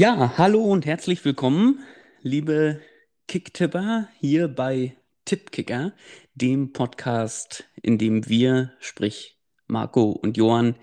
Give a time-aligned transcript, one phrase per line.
[0.00, 1.80] Ja, hallo und herzlich willkommen,
[2.22, 2.80] liebe
[3.26, 5.92] Kicktipper, hier bei Tippkicker,
[6.36, 10.76] dem Podcast, in dem wir, sprich Marco und Johann,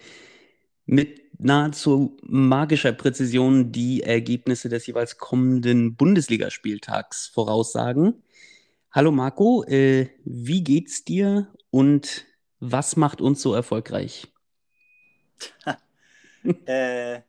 [0.85, 8.21] mit nahezu magischer Präzision die Ergebnisse des jeweils kommenden Bundesligaspieltags voraussagen.
[8.91, 12.25] Hallo Marco, äh, wie geht's dir und
[12.59, 14.27] was macht uns so erfolgreich?
[16.65, 17.21] äh,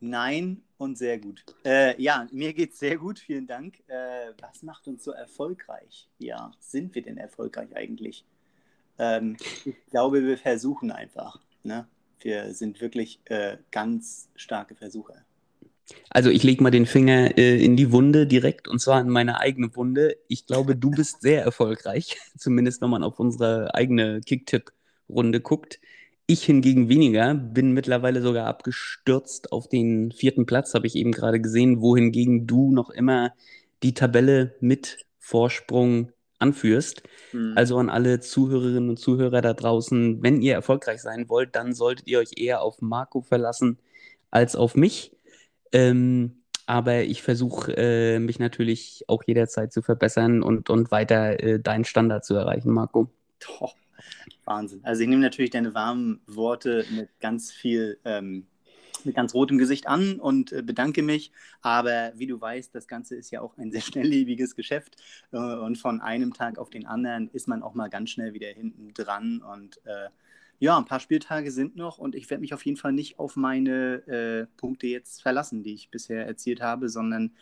[0.00, 1.44] nein und sehr gut.
[1.64, 3.80] Äh, ja, mir geht's sehr gut, vielen Dank.
[3.88, 6.08] Äh, was macht uns so erfolgreich?
[6.18, 8.24] Ja, sind wir denn erfolgreich eigentlich?
[8.98, 11.40] Ähm, ich glaube, wir versuchen einfach.
[11.62, 11.86] Ne?
[12.20, 15.24] Wir sind wirklich äh, ganz starke Versucher.
[16.10, 19.38] Also ich lege mal den Finger äh, in die Wunde direkt und zwar in meine
[19.38, 20.16] eigene Wunde.
[20.28, 25.80] Ich glaube, du bist sehr erfolgreich, zumindest wenn man auf unsere eigene Kicktipp-Runde guckt.
[26.28, 31.40] Ich hingegen weniger, bin mittlerweile sogar abgestürzt auf den vierten Platz, habe ich eben gerade
[31.40, 33.32] gesehen, wohingegen du noch immer
[33.84, 37.04] die Tabelle mit Vorsprung anführst.
[37.32, 37.52] Mhm.
[37.54, 42.08] Also an alle Zuhörerinnen und Zuhörer da draußen, wenn ihr erfolgreich sein wollt, dann solltet
[42.08, 43.78] ihr euch eher auf Marco verlassen
[44.32, 45.12] als auf mich.
[45.70, 51.60] Ähm, aber ich versuche äh, mich natürlich auch jederzeit zu verbessern und, und weiter äh,
[51.60, 53.08] deinen Standard zu erreichen, Marco.
[53.38, 53.76] Doch.
[54.46, 54.80] Wahnsinn.
[54.84, 58.46] Also ich nehme natürlich deine warmen Worte mit ganz viel, ähm,
[59.04, 61.32] mit ganz rotem Gesicht an und äh, bedanke mich.
[61.62, 64.96] Aber wie du weißt, das Ganze ist ja auch ein sehr schnelllebiges Geschäft.
[65.32, 68.48] Äh, und von einem Tag auf den anderen ist man auch mal ganz schnell wieder
[68.48, 69.42] hinten dran.
[69.42, 70.08] Und äh,
[70.58, 73.36] ja, ein paar Spieltage sind noch und ich werde mich auf jeden Fall nicht auf
[73.36, 77.32] meine äh, Punkte jetzt verlassen, die ich bisher erzielt habe, sondern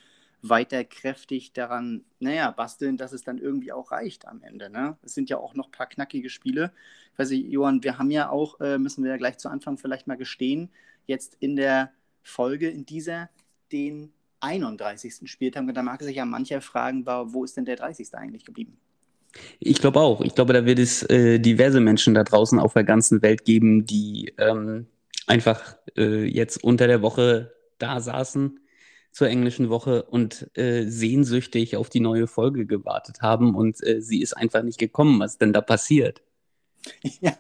[0.49, 4.69] weiter kräftig daran, naja, basteln, dass es dann irgendwie auch reicht am Ende.
[4.69, 4.99] Ne?
[5.03, 6.73] Es sind ja auch noch ein paar knackige Spiele.
[7.13, 9.79] Ich weiß nicht, Johann, wir haben ja auch, äh, müssen wir ja gleich zu Anfang
[9.79, 10.71] vielleicht mal gestehen,
[11.07, 11.93] jetzt in der
[12.23, 13.31] Folge, in dieser,
[13.73, 15.31] den 31.
[15.31, 15.67] Spieltag.
[15.67, 18.15] Und da mag sich ja mancher fragen, wo ist denn der 30.
[18.15, 18.77] eigentlich geblieben?
[19.59, 20.21] Ich glaube auch.
[20.21, 23.87] Ich glaube, da wird es äh, diverse Menschen da draußen auf der ganzen Welt geben,
[23.87, 24.87] die ähm,
[25.27, 28.61] einfach äh, jetzt unter der Woche da saßen
[29.15, 34.21] zur englischen Woche und äh, sehnsüchtig auf die neue Folge gewartet haben und äh, sie
[34.21, 35.21] ist einfach nicht gekommen.
[35.21, 36.21] Was denn da passiert?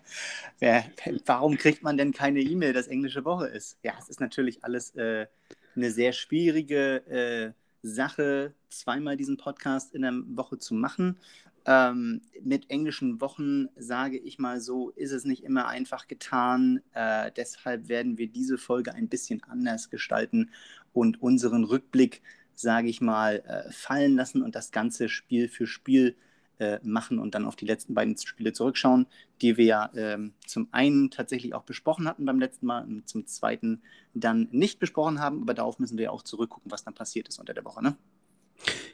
[0.60, 0.84] Ja,
[1.26, 3.76] warum kriegt man denn keine E-Mail, dass englische Woche ist?
[3.82, 5.26] Ja, es ist natürlich alles äh,
[5.74, 7.52] eine sehr schwierige äh,
[7.82, 11.18] Sache, zweimal diesen Podcast in der Woche zu machen.
[11.66, 16.80] Ähm, mit englischen Wochen, sage ich mal so, ist es nicht immer einfach getan.
[16.92, 20.50] Äh, deshalb werden wir diese Folge ein bisschen anders gestalten
[20.94, 22.22] und unseren Rückblick,
[22.54, 26.16] sage ich mal, äh, fallen lassen und das Ganze Spiel für Spiel
[26.58, 29.06] äh, machen und dann auf die letzten beiden Spiele zurückschauen,
[29.42, 33.26] die wir ja ähm, zum einen tatsächlich auch besprochen hatten beim letzten Mal und zum
[33.26, 33.82] zweiten
[34.14, 35.42] dann nicht besprochen haben.
[35.42, 37.82] Aber darauf müssen wir auch zurückgucken, was dann passiert ist unter der Woche.
[37.82, 37.96] Ne?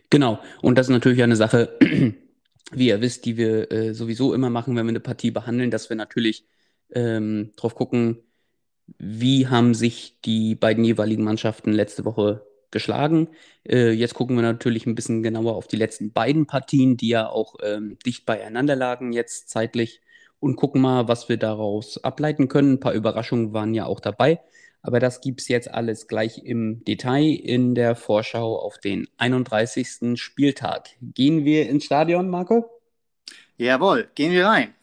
[0.09, 0.41] Genau.
[0.62, 1.77] Und das ist natürlich eine Sache,
[2.72, 5.91] wie ihr wisst, die wir äh, sowieso immer machen, wenn wir eine Partie behandeln, dass
[5.91, 6.47] wir natürlich
[6.93, 8.22] ähm, drauf gucken,
[8.99, 13.28] wie haben sich die beiden jeweiligen Mannschaften letzte Woche geschlagen.
[13.69, 17.28] Äh, jetzt gucken wir natürlich ein bisschen genauer auf die letzten beiden Partien, die ja
[17.28, 20.01] auch ähm, dicht beieinander lagen jetzt zeitlich
[20.39, 22.75] und gucken mal, was wir daraus ableiten können.
[22.75, 24.41] Ein paar Überraschungen waren ja auch dabei.
[24.83, 30.19] Aber das gibt es jetzt alles gleich im Detail in der Vorschau auf den 31.
[30.19, 30.89] Spieltag.
[31.03, 32.65] Gehen wir ins Stadion, Marco?
[33.59, 34.75] Jawohl, gehen wir rein.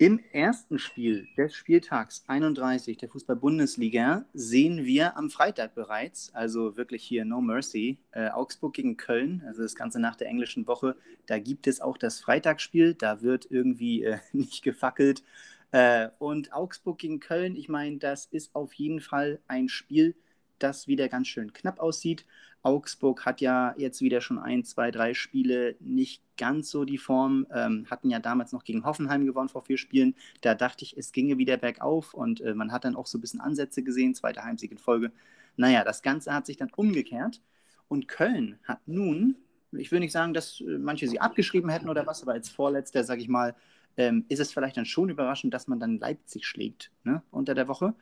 [0.00, 7.04] Im ersten Spiel des Spieltags 31 der Fußball-Bundesliga sehen wir am Freitag bereits, also wirklich
[7.04, 10.96] hier No Mercy, äh, Augsburg gegen Köln, also das Ganze nach der englischen Woche.
[11.26, 15.22] Da gibt es auch das Freitagsspiel, da wird irgendwie äh, nicht gefackelt.
[15.70, 20.14] Äh, und Augsburg gegen Köln, ich meine, das ist auf jeden Fall ein Spiel,
[20.62, 22.24] das wieder ganz schön knapp aussieht.
[22.62, 27.46] Augsburg hat ja jetzt wieder schon ein, zwei, drei Spiele nicht ganz so die Form,
[27.52, 30.14] ähm, hatten ja damals noch gegen Hoffenheim gewonnen vor vier Spielen.
[30.42, 33.20] Da dachte ich, es ginge wieder bergauf und äh, man hat dann auch so ein
[33.20, 35.12] bisschen Ansätze gesehen, zweiter Heimsieg in Folge.
[35.56, 37.40] Naja, das Ganze hat sich dann umgekehrt
[37.88, 39.36] und Köln hat nun,
[39.72, 43.04] ich will nicht sagen, dass äh, manche sie abgeschrieben hätten oder was, aber als Vorletzter,
[43.04, 43.54] sage ich mal,
[43.96, 47.68] ähm, ist es vielleicht dann schon überraschend, dass man dann Leipzig schlägt ne, unter der
[47.68, 47.94] Woche.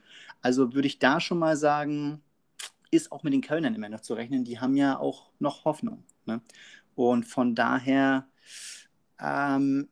[0.42, 2.22] Also würde ich da schon mal sagen,
[2.90, 4.44] ist auch mit den Kölnern immer noch zu rechnen.
[4.44, 6.04] Die haben ja auch noch Hoffnung.
[6.26, 6.40] Ne?
[6.94, 8.26] Und von daher,
[9.20, 9.88] ähm,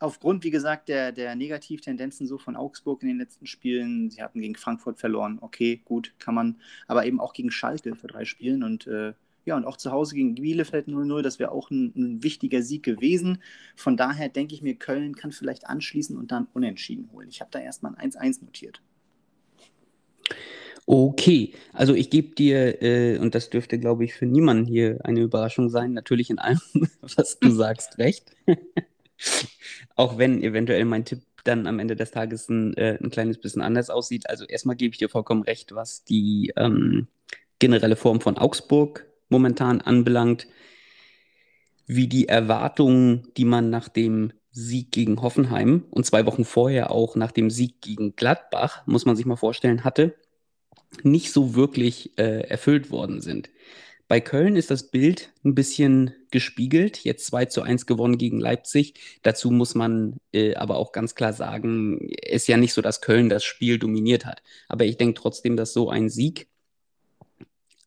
[0.00, 4.40] aufgrund, wie gesagt, der, der Negativtendenzen so von Augsburg in den letzten Spielen, sie hatten
[4.40, 8.62] gegen Frankfurt verloren, okay, gut, kann man, aber eben auch gegen Schalke für drei Spielen
[8.64, 12.22] und äh, Ja, und auch zu Hause gegen Bielefeld 0-0, das wäre auch ein, ein,
[12.22, 13.42] wichtiger Sieg gewesen.
[13.76, 17.28] Von daher denke ich mir, Köln kann vielleicht anschließen und dann unentschieden holen.
[17.28, 18.82] Ich habe da erstmal ein 1-1 notiert.
[20.86, 25.20] Okay, also ich gebe dir, äh, und das dürfte, glaube ich, für niemanden hier eine
[25.20, 26.60] Überraschung sein, natürlich in allem,
[27.00, 28.32] was du sagst, recht.
[29.96, 33.62] Auch wenn eventuell mein Tipp dann am Ende des Tages ein, äh, ein kleines bisschen
[33.62, 34.28] anders aussieht.
[34.28, 37.06] Also erstmal gebe ich dir vollkommen recht, was die ähm,
[37.58, 40.46] generelle Form von Augsburg momentan anbelangt,
[41.86, 47.16] wie die Erwartungen, die man nach dem Sieg gegen Hoffenheim und zwei Wochen vorher auch
[47.16, 50.14] nach dem Sieg gegen Gladbach, muss man sich mal vorstellen, hatte,
[51.02, 53.50] nicht so wirklich äh, erfüllt worden sind.
[54.08, 56.98] Bei Köln ist das Bild ein bisschen gespiegelt.
[57.02, 58.94] Jetzt 2 zu 1 gewonnen gegen Leipzig.
[59.22, 63.00] Dazu muss man äh, aber auch ganz klar sagen, es ist ja nicht so, dass
[63.00, 64.42] Köln das Spiel dominiert hat.
[64.68, 66.48] Aber ich denke trotzdem, dass so ein Sieg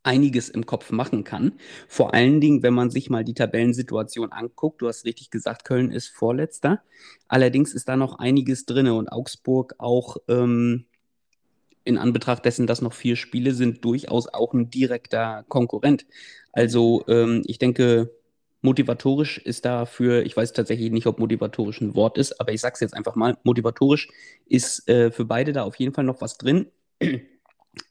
[0.01, 1.53] einiges im Kopf machen kann.
[1.87, 4.81] Vor allen Dingen, wenn man sich mal die Tabellensituation anguckt.
[4.81, 6.81] Du hast richtig gesagt, Köln ist Vorletzter.
[7.27, 10.85] Allerdings ist da noch einiges drin und Augsburg auch ähm,
[11.85, 16.05] in Anbetracht dessen, dass noch vier Spiele sind, durchaus auch ein direkter Konkurrent.
[16.51, 18.11] Also ähm, ich denke,
[18.61, 22.73] motivatorisch ist dafür, ich weiß tatsächlich nicht, ob motivatorisch ein Wort ist, aber ich sage
[22.73, 24.09] es jetzt einfach mal, motivatorisch
[24.47, 26.67] ist äh, für beide da auf jeden Fall noch was drin.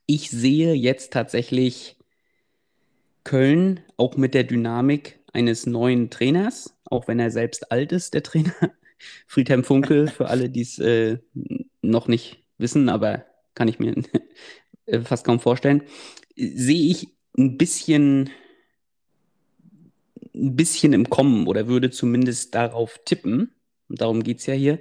[0.07, 1.97] Ich sehe jetzt tatsächlich
[3.23, 8.23] Köln auch mit der Dynamik eines neuen Trainers, auch wenn er selbst alt ist, der
[8.23, 8.55] Trainer.
[9.27, 11.19] Friedhelm Funkel, für alle, die es äh,
[11.83, 13.25] noch nicht wissen, aber
[13.55, 13.95] kann ich mir
[14.87, 15.83] äh, fast kaum vorstellen,
[16.37, 18.31] sehe ich ein bisschen,
[20.35, 23.55] ein bisschen im Kommen oder würde zumindest darauf tippen,
[23.89, 24.81] und darum geht es ja hier,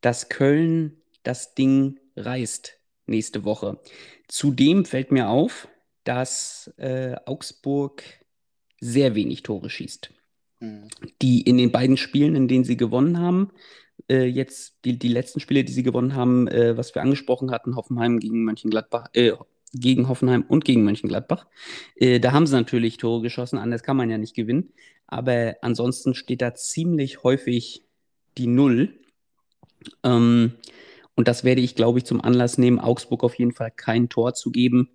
[0.00, 3.80] dass Köln das Ding reißt nächste Woche.
[4.28, 5.68] Zudem fällt mir auf,
[6.04, 8.02] dass äh, Augsburg
[8.80, 10.12] sehr wenig Tore schießt.
[10.60, 10.88] Mhm.
[11.20, 13.50] Die in den beiden Spielen, in denen sie gewonnen haben,
[14.08, 17.76] äh, jetzt die, die letzten Spiele, die sie gewonnen haben, äh, was wir angesprochen hatten,
[17.76, 19.32] Hoffenheim gegen Mönchengladbach, äh,
[19.72, 21.46] gegen Hoffenheim und gegen Mönchengladbach.
[21.96, 24.72] Äh, da haben sie natürlich Tore geschossen, anders kann man ja nicht gewinnen.
[25.06, 27.84] Aber ansonsten steht da ziemlich häufig
[28.38, 29.00] die Null.
[30.02, 30.52] Ähm,
[31.14, 34.34] und das werde ich, glaube ich, zum Anlass nehmen, Augsburg auf jeden Fall kein Tor
[34.34, 34.90] zu geben.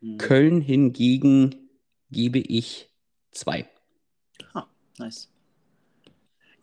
[0.00, 0.18] Mhm.
[0.18, 1.68] Köln hingegen
[2.10, 2.90] gebe ich
[3.32, 3.66] zwei.
[4.54, 4.66] Ah,
[4.98, 5.28] nice.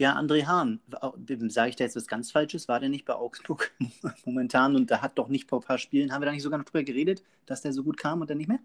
[0.04, 0.82] Ja, André Hahn,
[1.48, 2.68] sage ich da jetzt was ganz Falsches?
[2.68, 3.72] War der nicht bei Augsburg
[4.26, 6.60] momentan und da hat doch nicht vor ein paar Spielen, haben wir da nicht sogar
[6.60, 8.60] noch drüber geredet, dass der so gut kam und dann nicht mehr?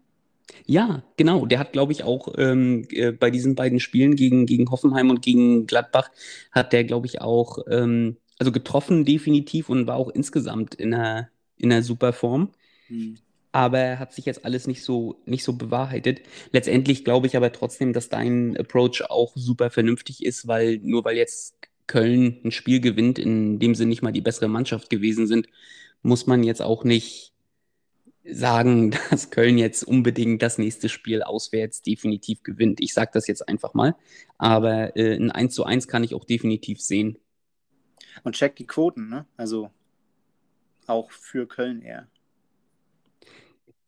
[0.66, 1.46] Ja, genau.
[1.46, 5.22] Der hat, glaube ich, auch ähm, äh, bei diesen beiden Spielen gegen, gegen Hoffenheim und
[5.22, 6.10] gegen Gladbach,
[6.50, 11.28] hat der, glaube ich, auch, ähm, also getroffen definitiv und war auch insgesamt in einer,
[11.56, 12.50] in einer super Form.
[12.88, 13.16] Hm
[13.52, 16.20] aber hat sich jetzt alles nicht so, nicht so bewahrheitet.
[16.52, 21.16] Letztendlich glaube ich aber trotzdem, dass dein Approach auch super vernünftig ist, weil nur weil
[21.16, 21.56] jetzt
[21.86, 25.48] Köln ein Spiel gewinnt, in dem sie nicht mal die bessere Mannschaft gewesen sind,
[26.02, 27.32] muss man jetzt auch nicht
[28.30, 32.80] sagen, dass Köln jetzt unbedingt das nächste Spiel auswärts definitiv gewinnt.
[32.80, 33.96] Ich sage das jetzt einfach mal.
[34.36, 37.18] Aber äh, ein 1 zu 1 kann ich auch definitiv sehen.
[38.24, 39.26] Und check die Quoten, ne?
[39.36, 39.70] Also
[40.86, 42.08] auch für Köln eher.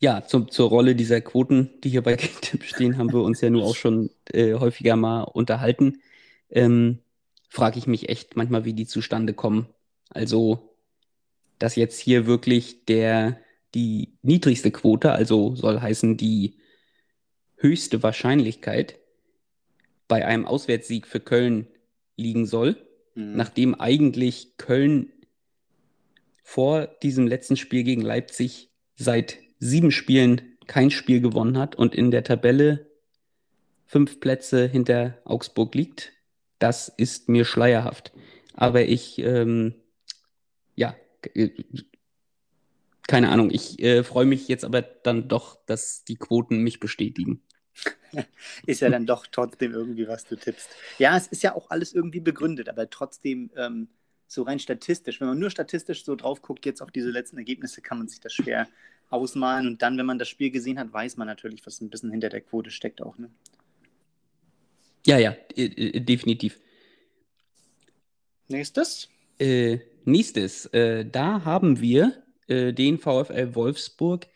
[0.02, 3.50] Ja, zum, zur Rolle dieser Quoten, die hier bei Kicktip stehen, haben wir uns ja
[3.50, 6.00] nur auch schon äh, häufiger mal unterhalten.
[6.48, 7.00] Ähm,
[7.48, 9.66] Frage ich mich echt manchmal, wie die zustande kommen.
[10.08, 10.76] Also,
[11.58, 13.38] dass jetzt hier wirklich der,
[13.74, 16.58] die niedrigste Quote, also soll heißen die
[17.56, 18.98] höchste Wahrscheinlichkeit
[20.08, 21.66] bei einem Auswärtssieg für Köln
[22.16, 22.76] liegen soll,
[23.14, 23.36] mhm.
[23.36, 25.12] nachdem eigentlich Köln
[26.42, 32.10] vor diesem letzten Spiel gegen Leipzig seit sieben Spielen kein Spiel gewonnen hat und in
[32.10, 32.90] der Tabelle
[33.86, 36.12] fünf Plätze hinter Augsburg liegt.
[36.58, 38.12] Das ist mir schleierhaft.
[38.54, 39.74] Aber ich, ähm,
[40.74, 40.94] ja,
[41.34, 41.50] äh,
[43.06, 47.42] keine Ahnung, ich äh, freue mich jetzt aber dann doch, dass die Quoten mich bestätigen.
[48.66, 50.70] ist ja dann doch trotzdem irgendwie, was du tippst.
[50.98, 53.88] Ja, es ist ja auch alles irgendwie begründet, aber trotzdem ähm,
[54.30, 57.82] so rein statistisch, wenn man nur statistisch so drauf guckt, jetzt auf diese letzten Ergebnisse,
[57.82, 58.68] kann man sich das schwer
[59.10, 59.66] ausmalen.
[59.66, 62.28] Und dann, wenn man das Spiel gesehen hat, weiß man natürlich, was ein bisschen hinter
[62.28, 63.18] der Quote steckt auch.
[63.18, 63.28] Ne?
[65.04, 66.60] Ja, ja, äh, definitiv.
[68.48, 69.08] Nächstes?
[69.40, 74.28] Äh, nächstes, äh, da haben wir äh, den VfL Wolfsburg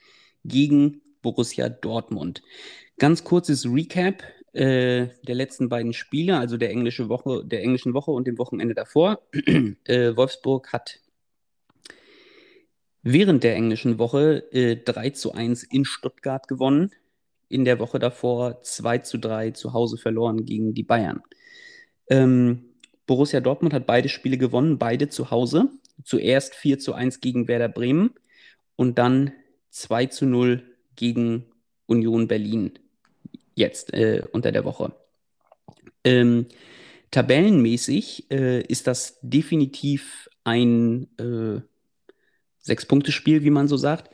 [0.45, 2.43] gegen Borussia Dortmund.
[2.99, 8.13] Ganz kurzes Recap äh, der letzten beiden Spiele, also der englische Woche, der englischen Woche
[8.13, 9.21] und dem Wochenende davor.
[9.85, 11.01] Äh, Wolfsburg hat
[13.03, 16.91] während der englischen Woche äh, 3 zu 1 in Stuttgart gewonnen.
[17.49, 21.21] in der Woche davor 2 zu 3 zu Hause verloren gegen die Bayern.
[22.09, 22.65] Ähm,
[23.07, 25.69] Borussia Dortmund hat beide Spiele gewonnen, beide zu Hause.
[26.05, 28.11] Zuerst 4 zu 1 gegen Werder Bremen
[28.77, 29.33] und dann
[29.71, 30.63] 2 zu 0
[30.97, 31.45] gegen
[31.87, 32.79] Union Berlin
[33.55, 34.93] jetzt äh, unter der Woche.
[36.05, 36.47] Ähm,
[37.11, 41.61] tabellenmäßig äh, ist das definitiv ein äh,
[42.59, 44.11] Sechs-Punkte-Spiel, wie man so sagt.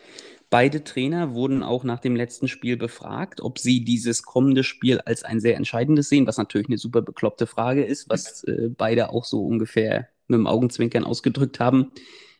[0.50, 5.22] Beide Trainer wurden auch nach dem letzten Spiel befragt, ob sie dieses kommende Spiel als
[5.22, 9.24] ein sehr entscheidendes sehen, was natürlich eine super bekloppte Frage ist, was äh, beide auch
[9.24, 11.92] so ungefähr mit dem Augenzwinkern ausgedrückt haben,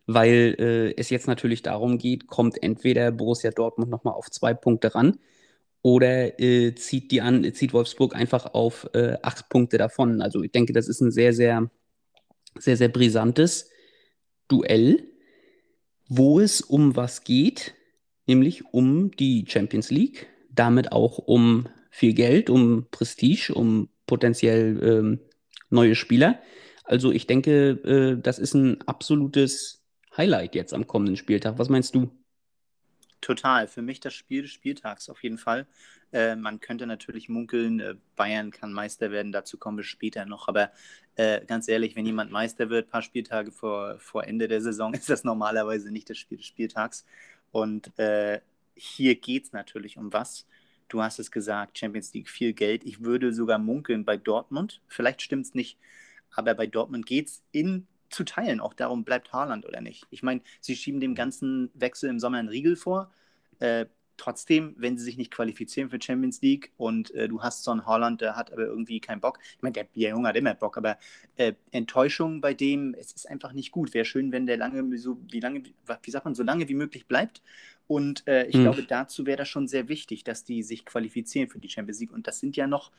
[0.07, 4.95] weil äh, es jetzt natürlich darum geht, kommt entweder Borussia Dortmund nochmal auf zwei Punkte
[4.95, 5.19] ran
[5.83, 10.21] oder äh, zieht die an, zieht Wolfsburg einfach auf äh, acht Punkte davon.
[10.21, 11.71] Also ich denke, das ist ein sehr, sehr,
[12.59, 13.71] sehr, sehr brisantes
[14.49, 15.09] Duell,
[16.09, 17.75] wo es um was geht,
[18.27, 25.21] nämlich um die Champions League, damit auch um viel Geld, um Prestige, um potenziell ähm,
[25.71, 26.41] neue Spieler.
[26.85, 29.85] Also ich denke, äh, das ist ein absolutes
[30.17, 31.59] Highlight jetzt am kommenden Spieltag.
[31.59, 32.11] Was meinst du?
[33.21, 33.69] Total.
[33.69, 35.67] Für mich das Spiel des Spieltags auf jeden Fall.
[36.13, 40.49] Äh, man könnte natürlich munkeln, äh, Bayern kann Meister werden, dazu kommen wir später noch.
[40.49, 40.71] Aber
[41.17, 44.95] äh, ganz ehrlich, wenn jemand Meister wird, ein paar Spieltage vor, vor Ende der Saison,
[44.95, 47.05] ist das normalerweise nicht das Spiel des Spieltags.
[47.53, 48.41] Und äh,
[48.75, 50.47] hier geht es natürlich um was.
[50.89, 52.85] Du hast es gesagt, Champions League, viel Geld.
[52.85, 54.81] Ich würde sogar munkeln bei Dortmund.
[54.89, 55.79] Vielleicht stimmt es nicht,
[56.33, 58.61] aber bei Dortmund geht es in zu teilen.
[58.61, 60.07] Auch darum, bleibt Haaland oder nicht.
[60.11, 63.11] Ich meine, sie schieben dem ganzen Wechsel im Sommer einen Riegel vor.
[63.61, 63.87] Äh,
[64.21, 67.87] trotzdem, wenn sie sich nicht qualifizieren für Champions League und äh, du hast so einen
[67.87, 69.39] Holland, der hat aber irgendwie keinen Bock.
[69.57, 70.99] Ich meine, der, der Junge hat immer Bock, aber
[71.37, 73.95] äh, Enttäuschung bei dem, es ist einfach nicht gut.
[73.95, 75.63] Wäre schön, wenn der lange, so wie lange,
[76.03, 77.43] wie sagt man, so lange wie möglich bleibt.
[77.87, 78.63] Und äh, ich hm.
[78.63, 82.13] glaube, dazu wäre das schon sehr wichtig, dass die sich qualifizieren für die Champions League.
[82.13, 82.93] Und das sind ja noch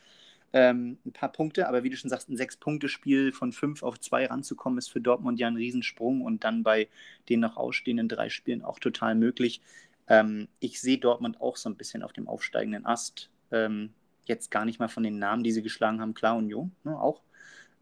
[0.54, 4.26] ähm, ein paar Punkte, aber wie du schon sagst, ein Sechs-Punkte-Spiel von fünf auf zwei
[4.26, 6.90] ranzukommen, ist für Dortmund ja ein Riesensprung und dann bei
[7.30, 9.62] den noch ausstehenden drei Spielen auch total möglich.
[10.08, 13.30] Ähm, ich sehe Dortmund auch so ein bisschen auf dem aufsteigenden Ast.
[13.52, 13.94] Ähm,
[14.26, 17.22] jetzt gar nicht mal von den Namen, die sie geschlagen haben, klar Union, ne, auch.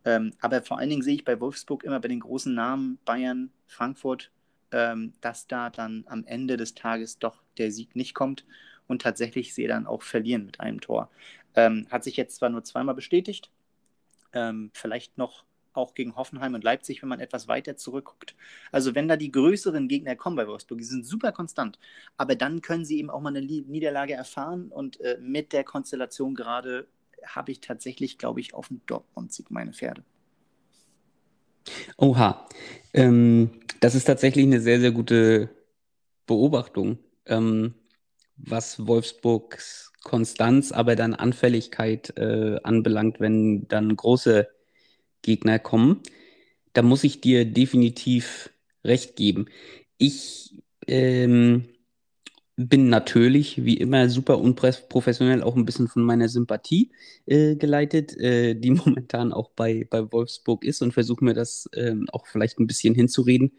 [0.06, 3.52] Ähm, aber vor allen Dingen sehe ich bei Wolfsburg immer bei den großen Namen Bayern,
[3.68, 4.32] Frankfurt,
[4.72, 8.46] ähm, dass da dann am Ende des Tages doch der Sieg nicht kommt
[8.88, 11.10] und tatsächlich sie dann auch verlieren mit einem Tor.
[11.56, 13.50] Ähm, hat sich jetzt zwar nur zweimal bestätigt,
[14.34, 18.36] ähm, vielleicht noch auch gegen Hoffenheim und Leipzig, wenn man etwas weiter zurückguckt.
[18.72, 21.80] Also wenn da die größeren Gegner kommen bei Wolfsburg, die sind super konstant,
[22.18, 26.36] aber dann können sie eben auch mal eine Niederlage erfahren und äh, mit der Konstellation
[26.36, 26.88] gerade
[27.26, 30.04] habe ich tatsächlich, glaube ich, auf den Dortmund-Sieg meine Pferde.
[31.98, 32.48] Oha,
[32.94, 33.52] ähm,
[33.82, 35.50] das ist tatsächlich eine sehr, sehr gute
[36.26, 37.74] Beobachtung, ähm,
[38.40, 44.48] was Wolfsburgs Konstanz, aber dann Anfälligkeit äh, anbelangt, wenn dann große
[45.22, 46.02] Gegner kommen.
[46.74, 48.52] Da muss ich dir definitiv
[48.84, 49.48] recht geben.
[49.98, 50.56] Ich
[50.88, 51.66] ähm,
[52.56, 56.92] bin natürlich, wie immer, super unprofessionell, auch ein bisschen von meiner Sympathie
[57.26, 62.08] äh, geleitet, äh, die momentan auch bei, bei Wolfsburg ist und versuche mir das ähm,
[62.12, 63.54] auch vielleicht ein bisschen hinzureden.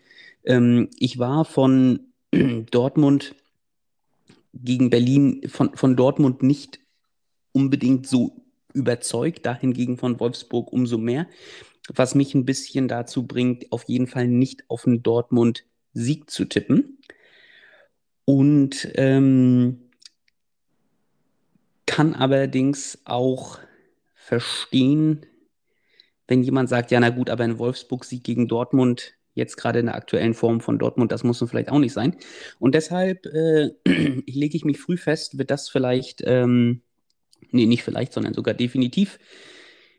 [0.45, 2.13] Ähm, ich war von
[2.71, 3.35] Dortmund
[4.53, 6.81] gegen Berlin, von, von Dortmund nicht
[7.53, 11.27] unbedingt so überzeugt, dahingegen von Wolfsburg umso mehr.
[11.89, 16.99] Was mich ein bisschen dazu bringt, auf jeden Fall nicht auf einen Dortmund-Sieg zu tippen.
[18.25, 19.91] Und ähm,
[21.87, 23.59] kann allerdings auch
[24.15, 25.27] verstehen,
[26.29, 29.95] wenn jemand sagt, ja, na gut, aber ein Wolfsburg-Sieg gegen Dortmund, jetzt gerade in der
[29.95, 32.17] aktuellen Form von Dortmund, das muss vielleicht auch nicht sein.
[32.59, 36.83] Und deshalb äh, lege ich mich früh fest, wird das vielleicht ähm,
[37.53, 39.19] nee, nicht vielleicht, sondern sogar definitiv,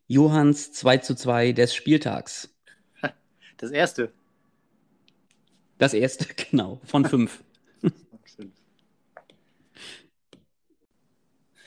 [0.08, 2.54] Johanns 2 zu 2 des Spieltags.
[3.58, 4.14] Das erste.
[5.78, 7.44] Das erste, genau, von fünf.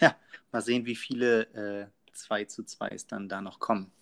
[0.00, 0.16] ja,
[0.50, 3.92] mal sehen, wie viele äh, 2 zu 2 es dann da noch kommen.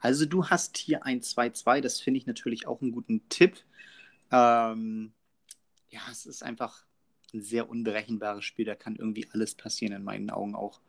[0.00, 3.56] Also du hast hier ein 2-2, das finde ich natürlich auch einen guten Tipp.
[4.30, 5.12] Ähm,
[5.88, 6.84] ja, es ist einfach
[7.32, 10.80] ein sehr unberechenbares Spiel, da kann irgendwie alles passieren in meinen Augen auch.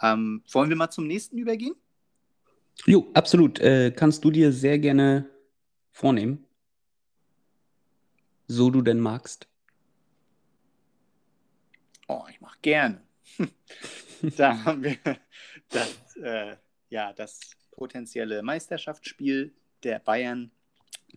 [0.00, 1.74] Ähm, wollen wir mal zum nächsten übergehen?
[2.86, 3.60] Jo, absolut.
[3.60, 5.28] Äh, kannst du dir sehr gerne
[5.92, 6.44] vornehmen.
[8.48, 9.46] So du denn magst.
[12.08, 13.00] Oh, ich mach gerne.
[14.36, 14.98] da haben wir
[15.68, 16.56] das, äh,
[16.90, 17.40] ja, das
[17.72, 19.52] potenzielle Meisterschaftsspiel
[19.82, 20.50] der Bayern.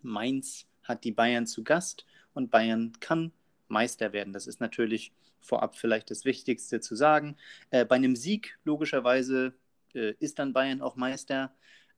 [0.01, 3.31] Mainz hat die Bayern zu Gast und Bayern kann
[3.67, 4.33] Meister werden.
[4.33, 7.37] Das ist natürlich vorab vielleicht das Wichtigste zu sagen.
[7.69, 9.53] Äh, bei einem Sieg, logischerweise,
[9.93, 11.53] äh, ist dann Bayern auch Meister.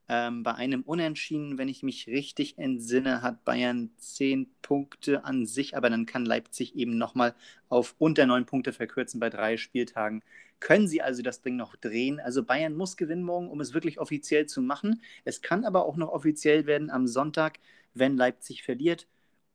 [0.10, 5.76] Ähm, bei einem Unentschieden, wenn ich mich richtig entsinne, hat Bayern zehn Punkte an sich,
[5.76, 7.36] aber dann kann Leipzig eben nochmal
[7.68, 10.24] auf unter neun Punkte verkürzen bei drei Spieltagen.
[10.60, 12.22] Können sie also das Ding noch drehen?
[12.22, 15.02] Also Bayern muss gewinnen morgen, um es wirklich offiziell zu machen.
[15.26, 17.60] Es kann aber auch noch offiziell werden am Sonntag,
[17.94, 19.08] wenn Leipzig verliert.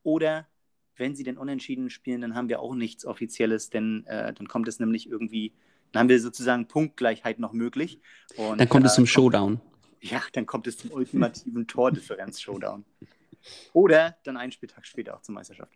[0.03, 0.47] Oder
[0.97, 4.67] wenn sie denn unentschieden spielen, dann haben wir auch nichts Offizielles, denn äh, dann kommt
[4.67, 5.53] es nämlich irgendwie,
[5.91, 7.99] dann haben wir sozusagen Punktgleichheit noch möglich.
[8.37, 9.59] Und, dann kommt äh, es zum Showdown.
[10.03, 12.83] Ja, dann kommt es zum ultimativen Tordifferenz-Showdown.
[13.71, 15.71] Oder dann einen Spieltag später auch zur Meisterschaft.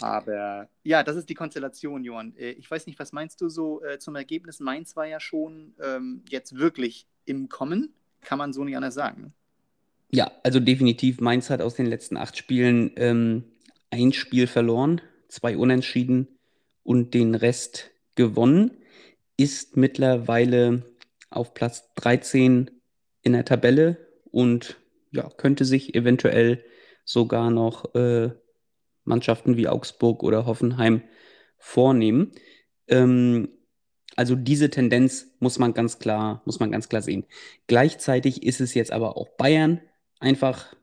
[0.00, 2.34] Aber ja, das ist die Konstellation, Johann.
[2.36, 4.58] Äh, ich weiß nicht, was meinst du so äh, zum Ergebnis?
[4.58, 7.92] Mainz war ja schon ähm, jetzt wirklich im Kommen,
[8.22, 9.20] kann man so nicht anders sagen.
[9.20, 9.32] Ne?
[10.10, 11.20] Ja, also definitiv.
[11.20, 13.44] Mainz hat aus den letzten acht Spielen ähm,
[13.90, 16.26] ein Spiel verloren, zwei Unentschieden
[16.82, 18.70] und den Rest gewonnen.
[19.36, 20.89] Ist mittlerweile
[21.30, 22.70] auf Platz 13
[23.22, 23.96] in der Tabelle
[24.30, 24.76] und
[25.12, 26.64] ja, könnte sich eventuell
[27.04, 28.30] sogar noch äh,
[29.04, 31.02] Mannschaften wie Augsburg oder Hoffenheim
[31.58, 32.32] vornehmen.
[32.88, 33.48] Ähm,
[34.16, 37.26] also diese Tendenz muss man ganz klar, muss man ganz klar sehen.
[37.66, 39.80] Gleichzeitig ist es jetzt aber auch Bayern
[40.18, 40.76] einfach.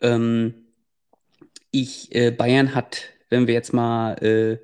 [0.00, 0.66] Ähm,
[1.70, 4.58] ich, äh, Bayern hat, wenn wir jetzt mal äh,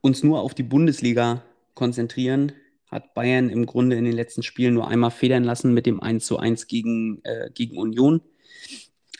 [0.00, 1.42] uns nur auf die Bundesliga
[1.74, 2.52] konzentrieren,
[2.90, 6.24] hat Bayern im Grunde in den letzten Spielen nur einmal federn lassen mit dem 1
[6.24, 8.22] zu 1 gegen, äh, gegen Union.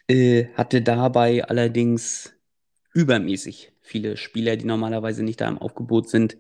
[0.09, 2.33] Äh, hatte dabei allerdings
[2.95, 6.39] übermäßig viele Spieler, die normalerweise nicht da im Aufgebot sind,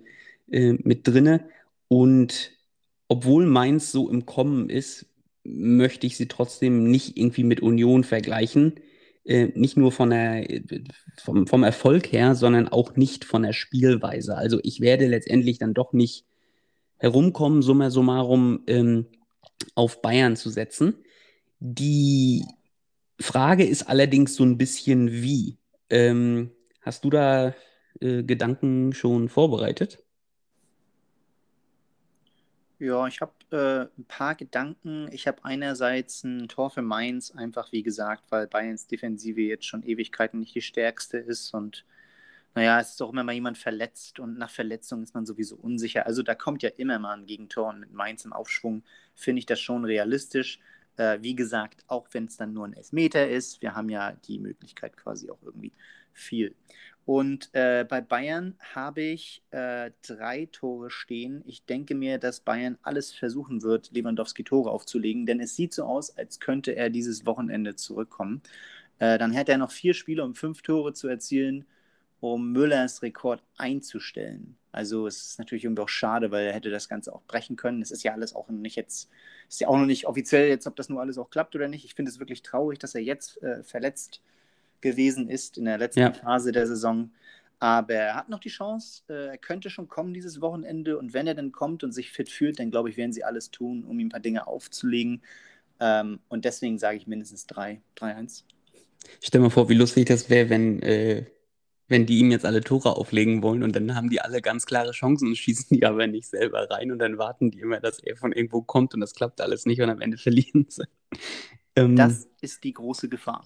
[0.51, 1.49] äh, mit drinne.
[1.89, 2.53] Und
[3.09, 5.07] obwohl Mainz so im Kommen ist,
[5.45, 8.75] möchte ich sie trotzdem nicht irgendwie mit Union vergleichen.
[9.25, 10.47] Äh, nicht nur von der,
[11.17, 14.37] vom, vom Erfolg her, sondern auch nicht von der Spielweise.
[14.37, 16.25] Also ich werde letztendlich dann doch nicht
[16.99, 19.07] herumkommen, summa summarum, ähm,
[19.75, 21.05] auf Bayern zu setzen.
[21.61, 22.45] Die
[23.21, 25.59] Frage ist allerdings so ein bisschen wie.
[25.91, 26.51] Ähm,
[26.83, 27.55] hast du da
[28.01, 30.03] äh, Gedanken schon vorbereitet?
[32.81, 35.09] Ja, ich habe äh, ein paar Gedanken.
[35.11, 39.83] Ich habe einerseits ein Tor für Mainz, einfach wie gesagt, weil Bayerns Defensive jetzt schon
[39.83, 41.85] Ewigkeiten nicht die stärkste ist und
[42.55, 46.07] naja, es ist auch immer mal jemand verletzt und nach Verletzung ist man sowieso unsicher.
[46.07, 48.83] Also da kommt ja immer mal ein Gegentor und mit Mainz im Aufschwung
[49.15, 50.59] finde ich das schon realistisch.
[50.97, 54.39] Äh, wie gesagt, auch wenn es dann nur ein Elfmeter ist, wir haben ja die
[54.39, 55.73] Möglichkeit quasi auch irgendwie
[56.13, 56.55] viel.
[57.05, 61.43] Und äh, bei Bayern habe ich äh, drei Tore stehen.
[61.47, 65.85] Ich denke mir, dass Bayern alles versuchen wird, Lewandowski Tore aufzulegen, denn es sieht so
[65.85, 68.43] aus, als könnte er dieses Wochenende zurückkommen.
[68.99, 71.65] Äh, dann hätte er noch vier Spiele, um fünf Tore zu erzielen
[72.21, 74.57] um Müllers Rekord einzustellen.
[74.73, 77.83] Also es ist natürlich irgendwie auch schade, weil er hätte das Ganze auch brechen können.
[77.83, 79.09] Es ist ja alles auch nicht jetzt,
[79.49, 81.85] ist ja auch noch nicht offiziell jetzt, ob das nur alles auch klappt oder nicht.
[81.85, 84.21] Ich finde es wirklich traurig, dass er jetzt äh, verletzt
[84.81, 86.13] gewesen ist in der letzten ja.
[86.13, 87.11] Phase der Saison.
[87.61, 91.27] Aber er hat noch die Chance, äh, er könnte schon kommen dieses Wochenende und wenn
[91.27, 93.99] er dann kommt und sich fit fühlt, dann glaube ich, werden sie alles tun, um
[93.99, 95.23] ihm ein paar Dinge aufzulegen.
[95.81, 98.45] Ähm, und deswegen sage ich mindestens 3, 3-1.
[99.21, 101.25] Stell mal vor, wie lustig das wäre, wenn äh,
[101.89, 104.93] wenn die ihm jetzt alle Tore auflegen wollen und dann haben die alle ganz klare
[104.93, 108.17] Chancen und schießen die aber nicht selber rein und dann warten die immer, dass er
[108.17, 110.85] von irgendwo kommt und das klappt alles nicht und am Ende verlieren sie.
[111.75, 113.45] Ähm, das ist die große Gefahr.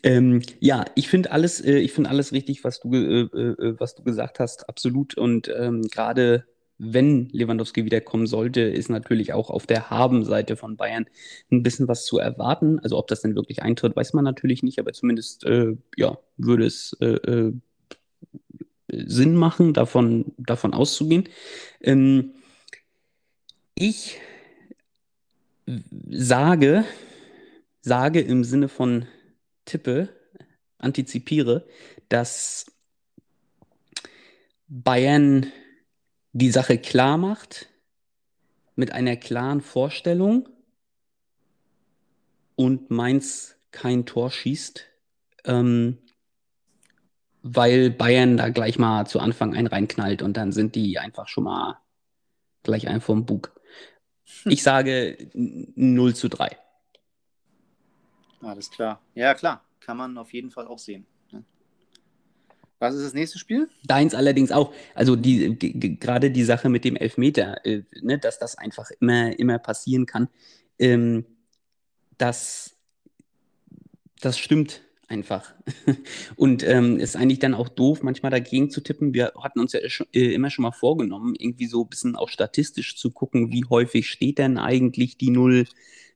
[0.04, 3.96] ähm, ja, ich finde alles, äh, ich finde alles richtig, was du, äh, äh, was
[3.96, 5.16] du gesagt hast, absolut.
[5.16, 6.46] Und ähm, gerade
[6.86, 11.06] wenn Lewandowski wiederkommen sollte, ist natürlich auch auf der Habenseite von Bayern
[11.52, 12.80] ein bisschen was zu erwarten.
[12.80, 16.66] Also ob das denn wirklich eintritt, weiß man natürlich nicht, aber zumindest äh, ja, würde
[16.66, 17.54] es äh, äh,
[18.92, 21.30] Sinn machen, davon, davon auszugehen.
[21.82, 22.34] Ähm,
[23.76, 24.20] ich
[26.10, 26.84] sage,
[27.82, 29.06] sage im Sinne von
[29.66, 30.10] tippe,
[30.78, 31.66] antizipiere,
[32.10, 32.66] dass
[34.68, 35.52] Bayern
[36.34, 37.70] die Sache klar macht,
[38.76, 40.50] mit einer klaren Vorstellung
[42.56, 44.86] und Mainz kein Tor schießt,
[45.46, 46.00] ähm,
[47.44, 51.44] weil Bayern da gleich mal zu Anfang einen reinknallt und dann sind die einfach schon
[51.46, 51.80] mal
[52.64, 53.52] gleich ein vom Bug.
[54.46, 56.58] Ich sage 0 zu 3.
[58.42, 59.02] Alles klar.
[59.14, 59.64] Ja, klar.
[59.80, 61.06] Kann man auf jeden Fall auch sehen.
[62.84, 63.70] Was ist das nächste Spiel?
[63.86, 64.74] Deins allerdings auch.
[64.94, 65.58] Also die,
[66.02, 70.28] gerade die Sache mit dem Elfmeter, äh, ne, dass das einfach immer, immer passieren kann,
[70.80, 71.24] ähm,
[72.18, 72.76] das,
[74.20, 75.54] das stimmt einfach.
[76.36, 79.14] Und ähm, ist eigentlich dann auch doof, manchmal dagegen zu tippen.
[79.14, 82.98] Wir hatten uns ja äh, immer schon mal vorgenommen, irgendwie so ein bisschen auch statistisch
[82.98, 85.68] zu gucken, wie häufig steht denn eigentlich die Null,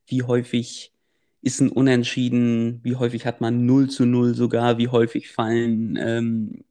[0.06, 0.92] wie häufig
[1.42, 6.64] ist ein Unentschieden, wie häufig hat man 0 zu 0 sogar, wie häufig fallen ähm,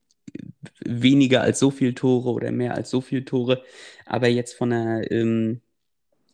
[0.85, 3.63] weniger als so viele Tore oder mehr als so viele Tore.
[4.05, 5.61] Aber jetzt von der ähm,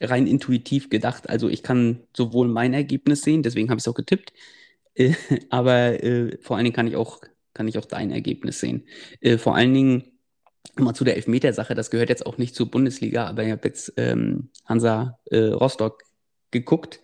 [0.01, 3.95] rein intuitiv gedacht, also ich kann sowohl mein Ergebnis sehen, deswegen habe ich es auch
[3.95, 4.33] getippt,
[4.95, 5.15] äh,
[5.51, 7.21] aber äh, vor allen Dingen kann ich auch,
[7.55, 8.87] kann ich auch dein Ergebnis sehen.
[9.21, 10.05] Äh, vor allen Dingen
[10.77, 13.93] mal zu der Elfmetersache, das gehört jetzt auch nicht zur Bundesliga, aber ich habe jetzt
[13.97, 16.03] ähm, Hansa äh, Rostock
[16.51, 17.01] geguckt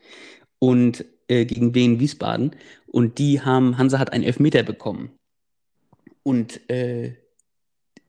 [0.59, 5.12] und äh, gegen Wien Wiesbaden und die haben, Hansa hat einen Elfmeter bekommen.
[6.23, 7.14] Und äh,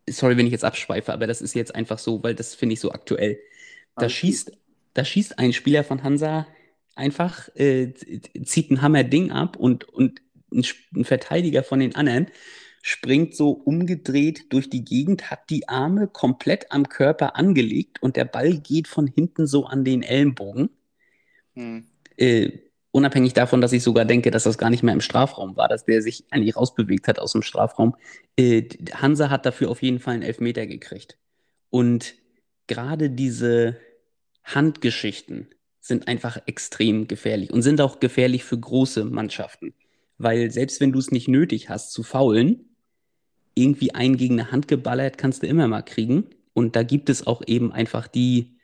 [0.10, 2.80] sorry, wenn ich jetzt abschweife, aber das ist jetzt einfach so, weil das finde ich
[2.80, 3.40] so aktuell.
[3.96, 4.52] Da schießt,
[4.94, 6.48] da schießt ein Spieler von Hansa
[6.96, 7.94] einfach, äh,
[8.44, 10.64] zieht ein Hammer-Ding ab und, und ein,
[10.96, 12.28] ein, Verteidiger von den anderen
[12.82, 18.26] springt so umgedreht durch die Gegend, hat die Arme komplett am Körper angelegt und der
[18.26, 20.70] Ball geht von hinten so an den Ellenbogen.
[21.56, 21.86] Hm.
[22.16, 22.52] Äh,
[22.92, 25.86] unabhängig davon, dass ich sogar denke, dass das gar nicht mehr im Strafraum war, dass
[25.86, 27.96] der sich eigentlich rausbewegt hat aus dem Strafraum.
[28.36, 31.18] Äh, Hansa hat dafür auf jeden Fall einen Elfmeter gekriegt.
[31.70, 32.16] Und
[32.68, 33.78] gerade diese
[34.44, 35.48] Handgeschichten
[35.80, 39.74] sind einfach extrem gefährlich und sind auch gefährlich für große Mannschaften.
[40.18, 42.70] Weil selbst wenn du es nicht nötig hast zu faulen,
[43.56, 46.26] irgendwie einen gegen eine Hand geballert kannst du immer mal kriegen.
[46.54, 48.59] Und da gibt es auch eben einfach die,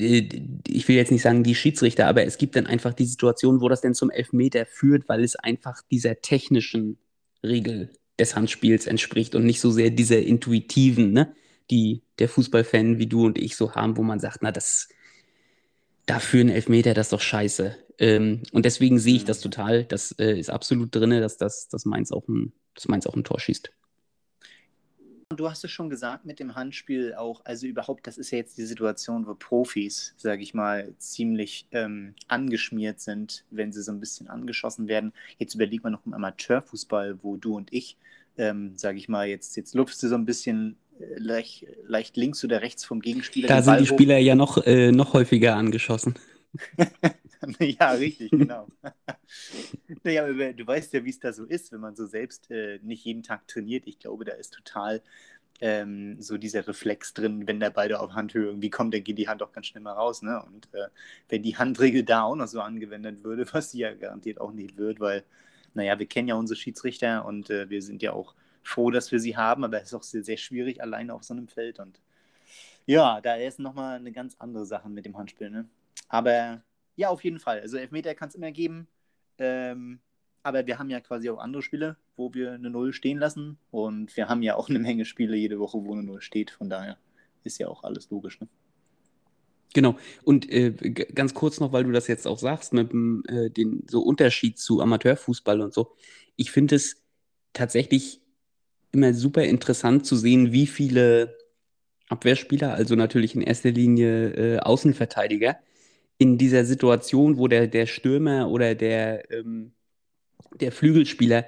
[0.00, 3.68] ich will jetzt nicht sagen die Schiedsrichter, aber es gibt dann einfach die Situation, wo
[3.68, 6.98] das dann zum Elfmeter führt, weil es einfach dieser technischen
[7.42, 11.34] Regel des Handspiels entspricht und nicht so sehr dieser intuitiven, ne,
[11.70, 14.88] die der Fußballfan wie du und ich so haben, wo man sagt, na, das
[16.06, 17.76] dafür ein Elfmeter, das ist doch scheiße.
[17.98, 19.50] Ähm, und deswegen sehe ich das mhm.
[19.50, 19.84] total.
[19.84, 23.24] Das äh, ist absolut drin, dass, das, dass, Mainz auch ein, dass Mainz auch ein
[23.24, 23.70] Tor schießt.
[25.36, 28.58] Du hast es schon gesagt mit dem Handspiel auch, also überhaupt, das ist ja jetzt
[28.58, 34.00] die Situation, wo Profis, sage ich mal, ziemlich ähm, angeschmiert sind, wenn sie so ein
[34.00, 35.12] bisschen angeschossen werden.
[35.38, 37.96] Jetzt überlegt man noch im Amateurfußball, wo du und ich,
[38.38, 42.42] ähm, sage ich mal, jetzt, jetzt lupfst du so ein bisschen äh, leicht, leicht, links
[42.44, 43.46] oder rechts vom Gegenspieler.
[43.46, 44.22] Da sind die Spieler hoch.
[44.22, 46.16] ja noch, äh, noch häufiger angeschossen.
[47.60, 48.68] ja, richtig, genau.
[50.04, 52.78] naja, aber du weißt ja, wie es da so ist, wenn man so selbst äh,
[52.82, 53.86] nicht jeden Tag trainiert.
[53.86, 55.02] Ich glaube, da ist total
[55.60, 59.28] ähm, so dieser Reflex drin, wenn der beide auf Handhöhe irgendwie kommt, dann geht die
[59.28, 60.22] Hand auch ganz schnell mal raus.
[60.22, 60.42] Ne?
[60.42, 60.88] Und äh,
[61.28, 64.76] wenn die Handregel da auch noch so angewendet würde, was sie ja garantiert auch nicht
[64.76, 65.24] wird, weil,
[65.74, 69.20] naja, wir kennen ja unsere Schiedsrichter und äh, wir sind ja auch froh, dass wir
[69.20, 71.78] sie haben, aber es ist auch sehr, sehr schwierig alleine auf so einem Feld.
[71.78, 72.00] Und
[72.86, 75.50] ja, da ist nochmal eine ganz andere Sache mit dem Handspiel.
[75.50, 75.68] Ne?
[76.08, 76.62] Aber
[76.96, 77.60] ja, auf jeden Fall.
[77.60, 78.88] Also Elfmeter kann es immer geben.
[79.38, 80.00] Ähm,
[80.42, 83.58] aber wir haben ja quasi auch andere Spiele, wo wir eine Null stehen lassen.
[83.70, 86.50] Und wir haben ja auch eine Menge Spiele jede Woche, wo eine Null steht.
[86.50, 86.98] Von daher
[87.44, 88.40] ist ja auch alles logisch.
[88.40, 88.48] Ne?
[89.74, 89.96] Genau.
[90.24, 93.84] Und äh, ganz kurz noch, weil du das jetzt auch sagst, mit dem äh, den
[93.88, 95.94] so Unterschied zu Amateurfußball und so.
[96.36, 97.02] Ich finde es
[97.52, 98.20] tatsächlich
[98.92, 101.36] immer super interessant zu sehen, wie viele
[102.08, 105.58] Abwehrspieler, also natürlich in erster Linie äh, Außenverteidiger,
[106.20, 109.72] in dieser Situation, wo der, der Stürmer oder der, ähm,
[110.60, 111.46] der Flügelspieler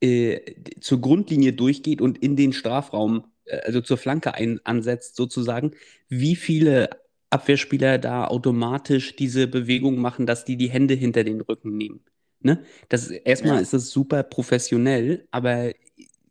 [0.00, 0.40] äh,
[0.80, 5.72] zur Grundlinie durchgeht und in den Strafraum, äh, also zur Flanke ein, ansetzt, sozusagen,
[6.08, 6.90] wie viele
[7.30, 12.04] Abwehrspieler da automatisch diese Bewegung machen, dass die die Hände hinter den Rücken nehmen.
[12.42, 12.62] Ne?
[12.88, 13.60] Das, erstmal ja.
[13.60, 15.72] ist es super professionell, aber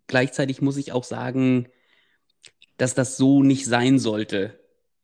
[0.07, 1.67] gleichzeitig muss ich auch sagen,
[2.77, 4.60] dass das so nicht sein sollte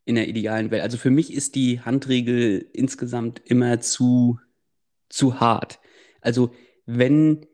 [0.07, 0.81] in der idealen Welt.
[0.81, 4.39] Also für mich ist die Handregel insgesamt immer zu,
[5.09, 5.79] zu hart.
[6.21, 6.51] Also
[6.85, 7.45] wenn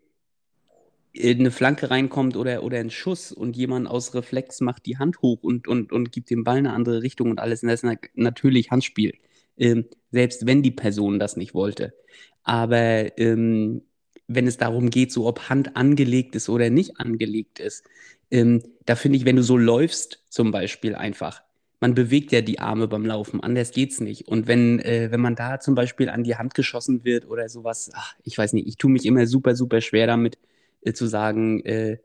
[1.18, 5.42] eine Flanke reinkommt oder, oder ein Schuss und jemand aus Reflex macht die Hand hoch
[5.42, 9.14] und, und, und gibt dem Ball eine andere Richtung und alles, das ist natürlich Handspiel.
[9.58, 11.94] Ähm, selbst wenn die Person das nicht wollte.
[12.44, 13.82] Aber ähm,
[14.28, 17.84] wenn es darum geht, so ob Hand angelegt ist oder nicht angelegt ist,
[18.30, 21.43] ähm, da finde ich, wenn du so läufst, zum Beispiel einfach,
[21.84, 24.30] man bewegt ja die Arme beim Laufen, anders geht's nicht.
[24.30, 27.92] Und wenn, äh, wenn man da zum Beispiel an die Hand geschossen wird oder sowas,
[27.94, 30.38] ach, ich weiß nicht, ich tue mich immer super, super schwer damit
[30.84, 31.98] äh, zu sagen, äh,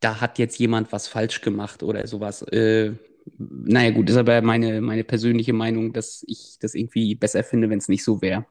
[0.00, 2.42] da hat jetzt jemand was falsch gemacht oder sowas.
[2.42, 2.96] Äh,
[3.38, 7.78] naja, gut, ist aber meine, meine persönliche Meinung, dass ich das irgendwie besser finde, wenn
[7.78, 8.44] es nicht so wäre.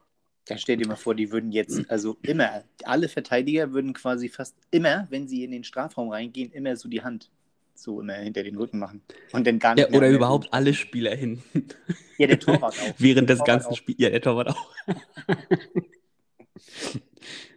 [0.46, 4.56] Da stell dir mal vor, die würden jetzt, also immer, alle Verteidiger würden quasi fast
[4.72, 7.30] immer, wenn sie in den Strafraum reingehen, immer so die Hand
[7.82, 9.02] so immer hinter den Rücken machen.
[9.32, 9.90] Und dann gar nicht.
[9.90, 10.52] Ja, oder überhaupt hin.
[10.52, 11.68] alle Spieler hinten.
[12.18, 12.94] Ja, der Torwart auch.
[12.98, 13.98] Während des ganzen Spiels.
[14.00, 14.74] Ja, der Torwart auch.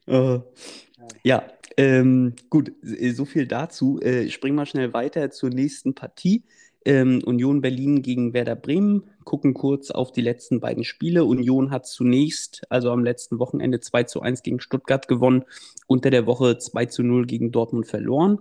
[0.07, 0.41] uh,
[1.23, 1.43] ja,
[1.77, 3.99] ähm, gut, so viel dazu.
[4.01, 6.43] Äh, springen wir schnell weiter zur nächsten Partie.
[6.83, 9.03] Ähm, Union Berlin gegen Werder Bremen.
[9.23, 11.25] Gucken kurz auf die letzten beiden Spiele.
[11.25, 15.43] Union hat zunächst, also am letzten Wochenende 2 zu 1 gegen Stuttgart gewonnen,
[15.87, 18.39] unter der Woche 2 zu 0 gegen Dortmund verloren.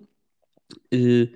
[0.90, 1.29] Äh,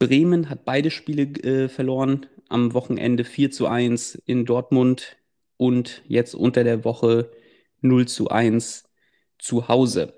[0.00, 2.26] Bremen hat beide Spiele äh, verloren.
[2.48, 5.18] Am Wochenende 4 zu 1 in Dortmund
[5.56, 7.30] und jetzt unter der Woche
[7.82, 8.88] 0 zu 1
[9.38, 10.14] zu Hause.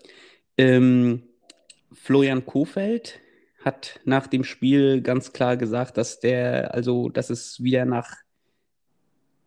[0.57, 1.25] Ähm,
[1.92, 3.18] Florian Kofeld
[3.62, 8.16] hat nach dem Spiel ganz klar gesagt, dass der, also dass es wieder nach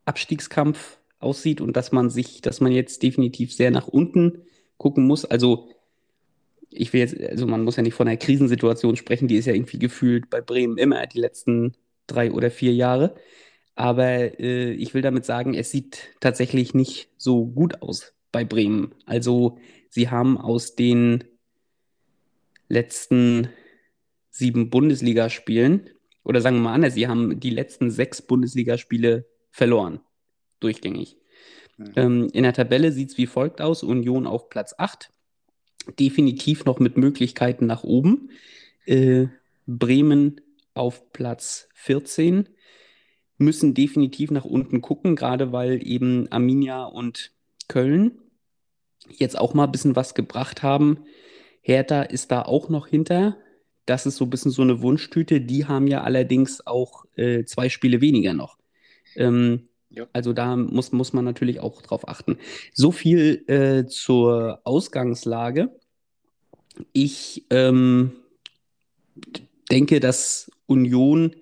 [0.04, 4.44] Abstiegskampf aussieht und dass man sich, dass man jetzt definitiv sehr nach unten
[4.78, 5.24] gucken muss.
[5.26, 5.70] Also
[6.76, 9.54] ich will jetzt, also man muss ja nicht von einer Krisensituation sprechen, die ist ja
[9.54, 11.74] irgendwie gefühlt bei Bremen immer die letzten
[12.08, 13.16] drei oder vier Jahre.
[13.76, 18.94] Aber äh, ich will damit sagen, es sieht tatsächlich nicht so gut aus bei Bremen.
[19.06, 19.58] Also
[19.90, 21.24] sie haben aus den
[22.70, 23.50] letzten
[24.30, 25.90] sieben Bundesligaspielen,
[26.24, 30.02] oder sagen wir mal anders, sie haben die letzten sechs Bundesligaspiele verloren,
[30.60, 31.18] durchgängig.
[31.78, 31.92] Mhm.
[31.96, 35.12] Ähm, in der Tabelle sieht es wie folgt aus: Union auf Platz 8,
[36.00, 38.30] definitiv noch mit Möglichkeiten nach oben.
[38.86, 39.28] Äh,
[39.68, 40.42] Bremen
[40.74, 42.50] auf Platz 14,
[43.38, 47.32] müssen definitiv nach unten gucken, gerade weil eben Arminia und
[47.68, 48.20] Köln
[49.10, 51.00] jetzt auch mal ein bisschen was gebracht haben.
[51.62, 53.38] Hertha ist da auch noch hinter,
[53.86, 55.42] das ist so ein bisschen so eine Wunschtüte.
[55.42, 58.58] Die haben ja allerdings auch äh, zwei Spiele weniger noch.
[59.16, 60.08] Ähm, ja.
[60.14, 62.38] Also da muss, muss man natürlich auch drauf achten.
[62.74, 65.74] So viel äh, zur Ausgangslage.
[66.94, 68.12] Ich ähm,
[69.72, 71.36] denke, dass Union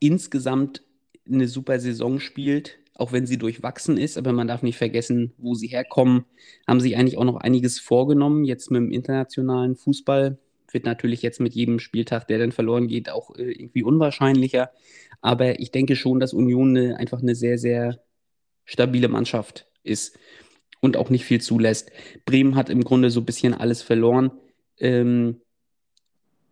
[0.00, 0.82] insgesamt
[1.26, 4.16] eine super Saison spielt auch wenn sie durchwachsen ist.
[4.16, 6.24] Aber man darf nicht vergessen, wo sie herkommen.
[6.66, 8.44] Haben sich eigentlich auch noch einiges vorgenommen.
[8.44, 10.38] Jetzt mit dem internationalen Fußball
[10.74, 14.70] wird natürlich jetzt mit jedem Spieltag, der dann verloren geht, auch äh, irgendwie unwahrscheinlicher.
[15.20, 18.00] Aber ich denke schon, dass Union eine, einfach eine sehr, sehr
[18.64, 20.18] stabile Mannschaft ist
[20.80, 21.90] und auch nicht viel zulässt.
[22.26, 24.32] Bremen hat im Grunde so ein bisschen alles verloren.
[24.78, 25.40] Ähm,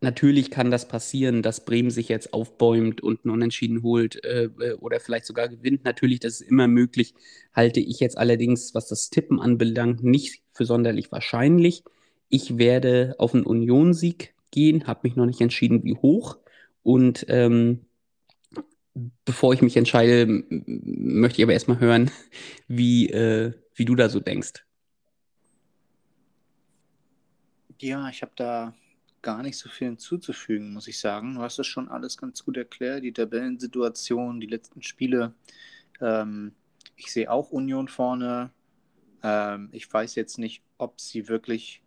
[0.02, 4.72] Natürlich kann das passieren, dass Bremen sich jetzt aufbäumt und einen Unentschieden holt äh, äh,
[4.80, 5.84] oder vielleicht sogar gewinnt.
[5.84, 7.14] Natürlich, das ist immer möglich.
[7.52, 11.84] Halte ich jetzt allerdings, was das Tippen anbelangt, nicht für sonderlich wahrscheinlich.
[12.34, 16.38] Ich werde auf einen Union-Sieg gehen, habe mich noch nicht entschieden, wie hoch.
[16.82, 17.84] Und ähm,
[19.26, 22.10] bevor ich mich entscheide, möchte ich aber erstmal hören,
[22.68, 24.64] wie, äh, wie du da so denkst.
[27.78, 28.74] Ja, ich habe da
[29.20, 31.34] gar nicht so viel hinzuzufügen, muss ich sagen.
[31.34, 35.34] Du hast das schon alles ganz gut erklärt, die Tabellensituation, die letzten Spiele.
[36.00, 36.52] Ähm,
[36.96, 38.52] ich sehe auch Union vorne.
[39.22, 41.82] Ähm, ich weiß jetzt nicht, ob sie wirklich.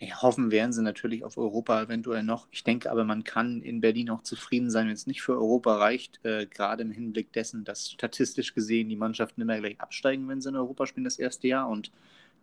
[0.00, 2.46] Nee, hoffen werden sie natürlich auf Europa eventuell noch.
[2.52, 5.76] Ich denke aber, man kann in Berlin auch zufrieden sein, wenn es nicht für Europa
[5.76, 10.40] reicht, äh, gerade im Hinblick dessen, dass statistisch gesehen die Mannschaften immer gleich absteigen, wenn
[10.40, 11.90] sie in Europa spielen das erste Jahr und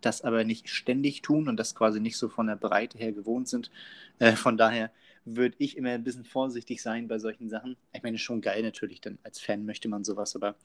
[0.01, 3.47] das aber nicht ständig tun und das quasi nicht so von der Breite her gewohnt
[3.47, 3.71] sind.
[4.19, 4.91] Äh, von daher
[5.23, 7.77] würde ich immer ein bisschen vorsichtig sein bei solchen Sachen.
[7.93, 10.55] Ich meine, schon geil natürlich, denn als Fan möchte man sowas, aber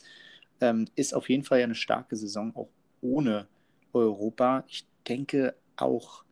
[0.60, 2.68] ähm, ist auf jeden Fall ja eine starke Saison, auch
[3.00, 3.46] ohne
[3.92, 4.64] Europa.
[4.68, 6.24] Ich denke auch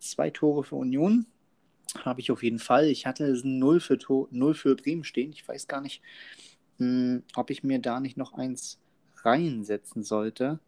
[0.00, 1.26] zwei Tore für Union
[2.04, 2.86] habe ich auf jeden Fall.
[2.86, 3.98] Ich hatte es 0 für,
[4.30, 5.32] Null für Bremen stehen.
[5.32, 6.02] Ich weiß gar nicht,
[6.78, 8.78] mh, hm, ob ich mir da nicht noch eins
[9.22, 10.60] reinsetzen sollte.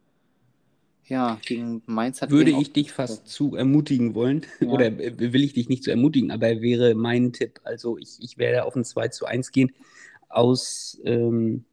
[1.09, 4.69] Ja, gegen Mainz hat Würde ich dich fast zu ermutigen wollen, ja.
[4.69, 7.61] oder will ich dich nicht zu ermutigen, aber wäre mein Tipp.
[7.65, 9.73] Also ich, ich werde auf ein 2 zu 1 gehen,
[10.29, 11.65] aus ähm,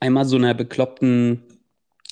[0.00, 1.42] einmal so einer bekloppten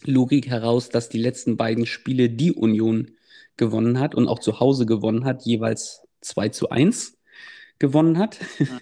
[0.04, 3.15] Logik heraus, dass die letzten beiden Spiele die Union
[3.56, 7.16] gewonnen hat und auch zu Hause gewonnen hat, jeweils 2 zu 1
[7.78, 8.38] gewonnen hat.
[8.58, 8.80] Mhm.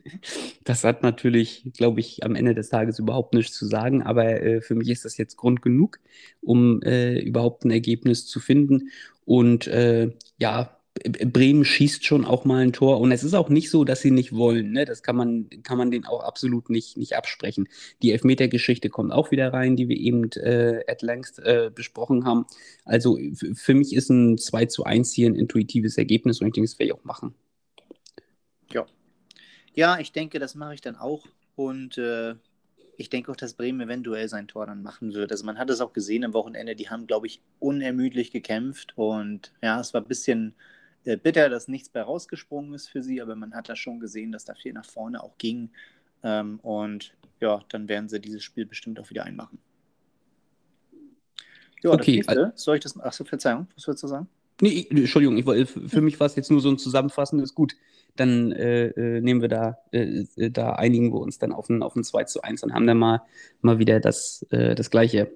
[0.64, 4.60] Das hat natürlich, glaube ich, am Ende des Tages überhaupt nichts zu sagen, aber äh,
[4.60, 6.00] für mich ist das jetzt Grund genug,
[6.40, 8.90] um äh, überhaupt ein Ergebnis zu finden.
[9.24, 13.68] Und äh, ja, Bremen schießt schon auch mal ein Tor und es ist auch nicht
[13.68, 14.70] so, dass sie nicht wollen.
[14.70, 14.85] Ne?
[14.85, 17.68] Das kann man, kann man denen auch absolut nicht, nicht absprechen.
[18.02, 22.46] Die Elfmeter-Geschichte kommt auch wieder rein, die wir eben äh, at length äh, besprochen haben.
[22.85, 23.18] Also
[23.54, 26.78] für mich ist ein 2 zu 1 hier ein intuitives Ergebnis und ich denke, das
[26.78, 27.35] werde ich auch machen.
[29.74, 31.26] Ja, ich denke, das mache ich dann auch.
[31.57, 32.37] Und äh,
[32.96, 35.33] ich denke auch, dass Bremen eventuell sein Tor dann machen wird.
[35.33, 38.92] Also man hat es auch gesehen am Wochenende, die haben, glaube ich, unermüdlich gekämpft.
[38.96, 40.54] Und ja, es war ein bisschen
[41.05, 44.33] äh, bitter, dass nichts bei rausgesprungen ist für sie, aber man hat da schon gesehen,
[44.33, 45.71] dass da viel nach vorne auch ging.
[46.23, 49.59] Ähm, und ja, dann werden sie dieses Spiel bestimmt auch wieder einmachen.
[51.83, 54.29] Ja, Okay, nächste, soll ich das, achso, Verzeihung, was würdest du sagen?
[54.61, 57.75] Nee, Entschuldigung, ich, wollte- für mich war es jetzt nur so ein Zusammenfassen, gut.
[58.17, 61.83] Dann äh, äh, nehmen wir da, äh, äh, da einigen wir uns dann auf ein,
[61.83, 63.23] auf ein 2 zu 1 und haben dann mal,
[63.61, 65.33] mal wieder das, äh, das Gleiche.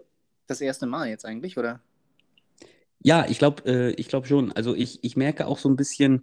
[0.46, 1.80] Das erste Mal jetzt eigentlich, oder?
[3.00, 4.52] Ja, ich glaube, äh, ich glaube schon.
[4.52, 6.22] Also ich, ich merke auch so ein bisschen,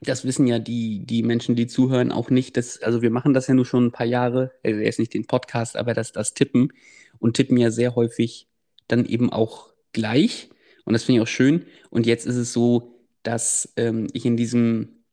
[0.00, 3.46] das wissen ja die, die Menschen, die zuhören, auch nicht, dass, also wir machen das
[3.46, 6.72] ja nur schon ein paar Jahre, also jetzt nicht den Podcast, aber das, das Tippen
[7.18, 8.48] und tippen ja sehr häufig
[8.88, 10.50] dann eben auch gleich.
[10.84, 11.64] Und das finde ich auch schön.
[11.90, 15.04] Und jetzt ist es so, dass ähm, ich in diesem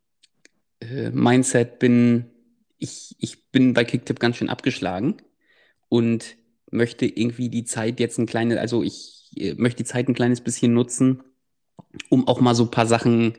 [0.81, 2.25] äh, Mindset bin,
[2.77, 5.17] ich, ich bin bei Kicktipp ganz schön abgeschlagen
[5.87, 6.35] und
[6.69, 10.41] möchte irgendwie die Zeit jetzt ein kleines, also ich äh, möchte die Zeit ein kleines
[10.41, 11.23] bisschen nutzen,
[12.09, 13.37] um auch mal so ein paar Sachen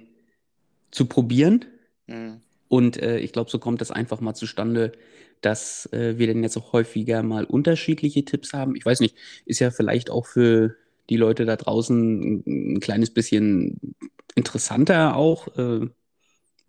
[0.91, 1.65] zu probieren.
[2.07, 2.41] Mhm.
[2.69, 4.93] Und äh, ich glaube, so kommt das einfach mal zustande,
[5.43, 8.77] dass äh, wir dann jetzt auch häufiger mal unterschiedliche Tipps haben.
[8.77, 10.77] Ich weiß nicht, ist ja vielleicht auch für
[11.11, 13.95] die Leute da draußen ein, ein kleines bisschen
[14.35, 15.49] interessanter auch.
[15.59, 15.89] Äh,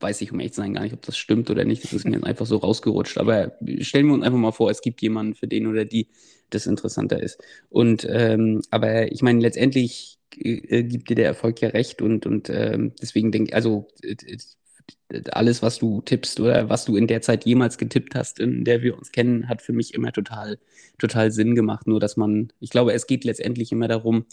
[0.03, 1.83] weiß ich, um zu sein, gar nicht, ob das stimmt oder nicht.
[1.83, 3.17] Das ist mir einfach so rausgerutscht.
[3.17, 6.09] Aber stellen wir uns einfach mal vor, es gibt jemanden, für den oder die
[6.51, 7.41] das interessanter ist.
[7.69, 12.49] Und ähm, aber ich meine, letztendlich äh, gibt dir der Erfolg ja recht und, und
[12.49, 14.15] ähm, deswegen denke ich, also äh,
[15.09, 18.65] äh, alles, was du tippst oder was du in der Zeit jemals getippt hast, in
[18.65, 20.59] der wir uns kennen, hat für mich immer total,
[20.99, 21.87] total Sinn gemacht.
[21.87, 24.25] Nur, dass man, ich glaube, es geht letztendlich immer darum,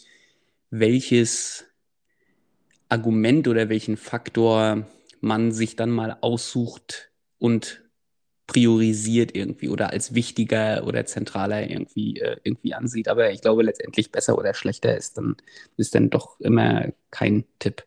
[0.70, 1.66] welches
[2.88, 4.86] Argument oder welchen Faktor
[5.20, 7.82] man sich dann mal aussucht und
[8.46, 13.06] priorisiert irgendwie oder als wichtiger oder zentraler irgendwie, äh, irgendwie ansieht.
[13.06, 15.36] Aber ich glaube, letztendlich besser oder schlechter ist dann,
[15.76, 17.86] ist dann doch immer kein Tipp.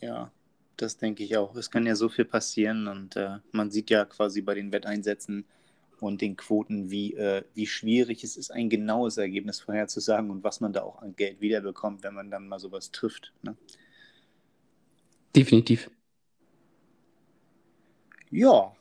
[0.00, 0.32] Ja,
[0.78, 1.54] das denke ich auch.
[1.54, 5.44] Es kann ja so viel passieren und äh, man sieht ja quasi bei den Wetteinsätzen
[6.00, 10.60] und den Quoten, wie, äh, wie schwierig es ist, ein genaues Ergebnis vorherzusagen und was
[10.60, 13.32] man da auch an Geld wiederbekommt, wenn man dann mal sowas trifft.
[13.42, 13.54] Ne?
[15.36, 15.90] Definitiv.
[18.30, 18.72] Ja,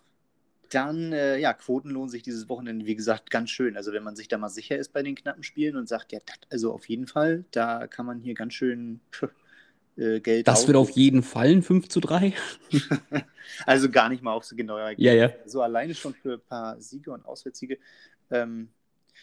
[0.70, 3.78] dann, äh, ja, Quoten lohnen sich dieses Wochenende, wie gesagt, ganz schön.
[3.78, 6.20] Also wenn man sich da mal sicher ist bei den knappen Spielen und sagt, ja,
[6.26, 9.00] dat, also auf jeden Fall, da kann man hier ganz schön
[9.98, 12.34] äh, Geld Das wird auf jeden Fall ein 5 zu 3.
[13.66, 15.32] Also gar nicht mal auf so genaue Ja, ja.
[15.46, 17.80] So alleine schon für ein paar Siege und Auswärtssiege.
[18.30, 18.68] Ähm,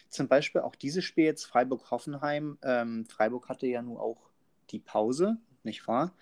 [0.08, 2.56] zum Beispiel auch dieses Spiel jetzt Freiburg-Hoffenheim.
[2.62, 4.30] Ähm, Freiburg hatte ja nun auch
[4.70, 6.14] die Pause, nicht wahr?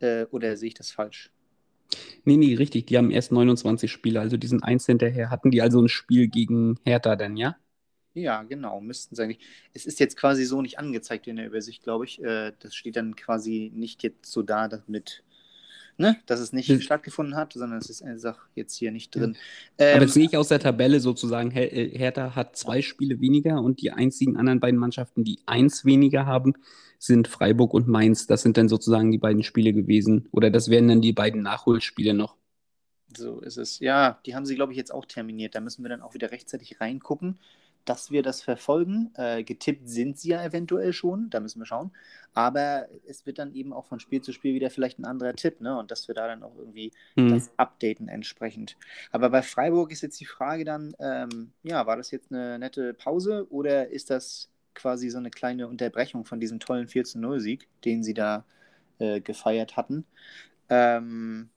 [0.00, 1.30] Äh, oder sehe ich das falsch?
[2.30, 2.86] Nee, nee, richtig.
[2.86, 5.30] Die haben erst 29 Spiele, also diesen eins hinterher.
[5.30, 7.56] Hatten die also ein Spiel gegen Hertha dann, ja?
[8.12, 9.38] Ja, genau, müssten sie eigentlich.
[9.72, 12.22] Es ist jetzt quasi so nicht angezeigt in der Übersicht, glaube ich.
[12.22, 15.22] Äh, das steht dann quasi nicht jetzt so da damit,
[15.98, 19.36] ne, dass es nicht Das- stattgefunden hat, sondern es ist einfach jetzt hier nicht drin.
[19.78, 23.20] Aber Ähm, jetzt sehe ich aus der Tabelle sozusagen, Her äh, Hertha hat zwei Spiele
[23.20, 26.54] weniger und die einzigen anderen beiden Mannschaften, die eins weniger haben,
[26.98, 28.26] sind Freiburg und Mainz.
[28.26, 30.28] Das sind dann sozusagen die beiden Spiele gewesen.
[30.32, 32.36] Oder das wären dann die beiden Nachholspiele noch.
[33.16, 33.80] So ist es.
[33.80, 35.54] Ja, die haben sie, glaube ich, jetzt auch terminiert.
[35.54, 37.38] Da müssen wir dann auch wieder rechtzeitig reingucken,
[37.84, 39.10] dass wir das verfolgen.
[39.14, 41.92] Äh, getippt sind sie ja eventuell schon, da müssen wir schauen.
[42.34, 45.60] Aber es wird dann eben auch von Spiel zu Spiel wieder vielleicht ein anderer Tipp,
[45.60, 45.76] ne?
[45.78, 47.30] Und dass wir da dann auch irgendwie Hm.
[47.30, 48.76] das updaten entsprechend.
[49.10, 52.94] Aber bei Freiburg ist jetzt die Frage dann, ähm, ja, war das jetzt eine nette
[52.94, 58.14] Pause oder ist das quasi so eine kleine Unterbrechung von diesem tollen 4-0-Sieg, den sie
[58.14, 58.44] da
[58.98, 60.04] äh, gefeiert hatten?
[60.68, 61.50] Ähm,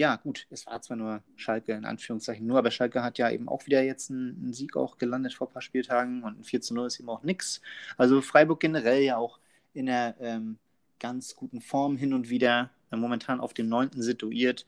[0.00, 3.50] ja, gut, es war zwar nur Schalke in Anführungszeichen nur, aber Schalke hat ja eben
[3.50, 6.62] auch wieder jetzt einen, einen Sieg auch gelandet vor ein paar Spieltagen und ein 4
[6.62, 7.60] zu 0 ist eben auch nix.
[7.98, 9.38] Also Freiburg generell ja auch
[9.74, 10.58] in einer ähm,
[11.00, 13.90] ganz guten Form hin und wieder, äh, momentan auf dem 9.
[14.00, 14.64] situiert.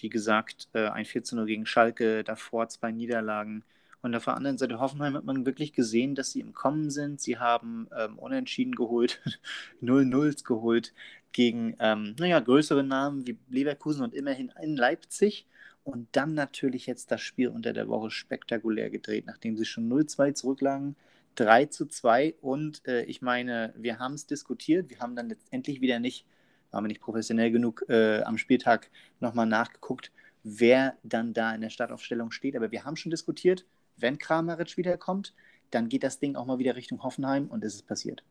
[0.00, 3.64] Wie gesagt, äh, ein 4 zu 0 gegen Schalke, davor zwei Niederlagen.
[4.02, 7.20] Und auf der anderen Seite Hoffenheim hat man wirklich gesehen, dass sie im Kommen sind.
[7.20, 9.20] Sie haben ähm, Unentschieden geholt,
[9.82, 10.92] 0-0 geholt
[11.32, 15.46] gegen, ähm, naja, größere Namen wie Leverkusen und immerhin in Leipzig.
[15.84, 20.34] Und dann natürlich jetzt das Spiel unter der Woche spektakulär gedreht, nachdem sie schon 0-2
[20.34, 20.96] zurücklagen.
[21.36, 25.80] 3 zu 2 und äh, ich meine, wir haben es diskutiert, wir haben dann letztendlich
[25.80, 26.26] wieder nicht,
[26.70, 28.90] waren wir nicht professionell genug, äh, am Spieltag
[29.20, 30.10] nochmal nachgeguckt,
[30.42, 33.64] wer dann da in der Startaufstellung steht, aber wir haben schon diskutiert,
[34.00, 35.34] wenn Kramaric wiederkommt,
[35.70, 38.22] dann geht das Ding auch mal wieder Richtung Hoffenheim und es ist passiert.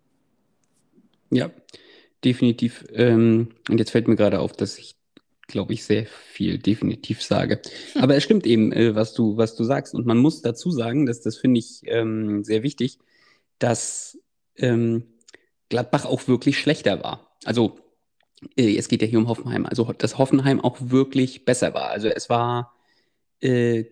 [1.29, 1.51] Ja,
[2.23, 2.85] definitiv.
[2.93, 4.95] Ähm, und jetzt fällt mir gerade auf, dass ich,
[5.47, 7.61] glaube ich, sehr viel definitiv sage.
[7.95, 9.93] Aber es stimmt eben, äh, was du, was du sagst.
[9.93, 12.99] Und man muss dazu sagen, dass das finde ich ähm, sehr wichtig,
[13.59, 14.17] dass
[14.55, 15.03] ähm,
[15.69, 17.35] Gladbach auch wirklich schlechter war.
[17.45, 17.79] Also
[18.57, 19.65] äh, es geht ja hier um Hoffenheim.
[19.65, 21.89] Also dass Hoffenheim auch wirklich besser war.
[21.89, 22.75] Also es war
[23.41, 23.85] äh,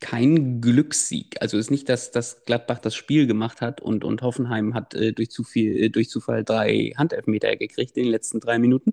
[0.00, 1.36] kein Glückssieg.
[1.40, 5.12] Also ist nicht, dass, dass Gladbach das Spiel gemacht hat und, und Hoffenheim hat äh,
[5.12, 8.92] durch, zu viel, äh, durch Zufall drei Handelfmeter gekriegt in den letzten drei Minuten,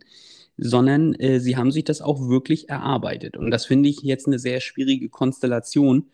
[0.57, 3.37] sondern äh, sie haben sich das auch wirklich erarbeitet.
[3.37, 6.09] Und das finde ich jetzt eine sehr schwierige Konstellation.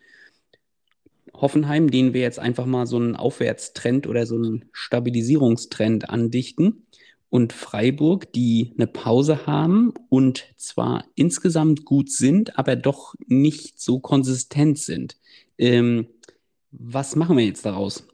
[1.34, 6.86] Hoffenheim, denen wir jetzt einfach mal so einen Aufwärtstrend oder so einen Stabilisierungstrend andichten
[7.30, 14.00] und Freiburg, die eine Pause haben und zwar insgesamt gut sind, aber doch nicht so
[14.00, 15.16] konsistent sind.
[15.56, 16.08] Ähm,
[16.72, 18.06] was machen wir jetzt daraus?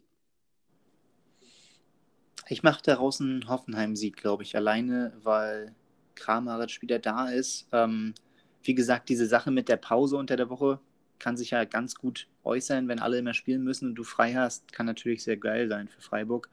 [2.49, 5.75] Ich mache daraus einen Hoffenheim-Sieg, glaube ich, alleine, weil
[6.15, 7.67] Kramaric wieder da ist.
[7.73, 8.15] Ähm,
[8.63, 10.79] wie gesagt, diese Sache mit der Pause unter der Woche
[11.19, 14.73] kann sich ja ganz gut äußern, wenn alle immer spielen müssen und du frei hast,
[14.73, 16.49] kann natürlich sehr geil sein für Freiburg.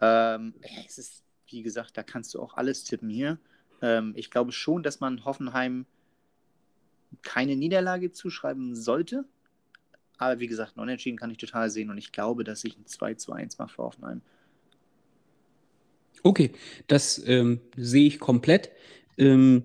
[0.00, 0.54] Ähm,
[0.86, 3.38] es ist wie gesagt, da kannst du auch alles tippen hier.
[3.82, 5.86] Ähm, ich glaube schon, dass man Hoffenheim
[7.22, 9.24] keine Niederlage zuschreiben sollte.
[10.18, 13.14] Aber wie gesagt, unentschieden kann ich total sehen und ich glaube, dass ich ein 2
[13.14, 14.22] zu 1 mache für Hoffenheim.
[16.22, 16.52] Okay,
[16.86, 18.70] das ähm, sehe ich komplett.
[19.18, 19.64] Ähm,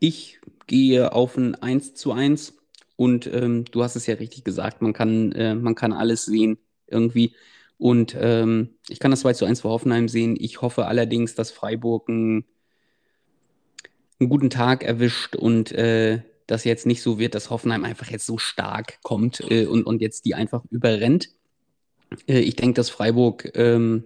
[0.00, 2.54] ich gehe auf ein 1 zu 1
[2.96, 6.58] und ähm, du hast es ja richtig gesagt, man kann, äh, man kann alles sehen
[6.86, 7.34] irgendwie.
[7.78, 10.36] Und ähm, ich kann das 2 zu 1 für Hoffenheim sehen.
[10.38, 12.44] Ich hoffe allerdings, dass Freiburg einen,
[14.18, 18.26] einen guten Tag erwischt und äh, das jetzt nicht so wird, dass Hoffenheim einfach jetzt
[18.26, 21.30] so stark kommt äh, und, und jetzt die einfach überrennt.
[22.26, 24.04] Äh, ich denke, dass Freiburg ähm,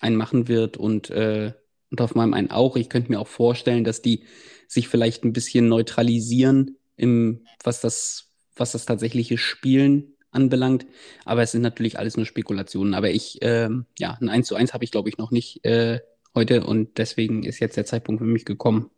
[0.00, 1.52] einen machen wird und, äh,
[1.90, 2.76] und Hoffenheim einen auch.
[2.76, 4.24] Ich könnte mir auch vorstellen, dass die
[4.66, 10.86] sich vielleicht ein bisschen neutralisieren, im, was, das, was das tatsächliche Spielen anbelangt.
[11.24, 12.94] Aber es sind natürlich alles nur Spekulationen.
[12.94, 16.00] Aber ich, ähm, ja, ein 1 zu 1 habe ich, glaube ich, noch nicht äh,
[16.34, 18.90] heute und deswegen ist jetzt der Zeitpunkt für mich gekommen.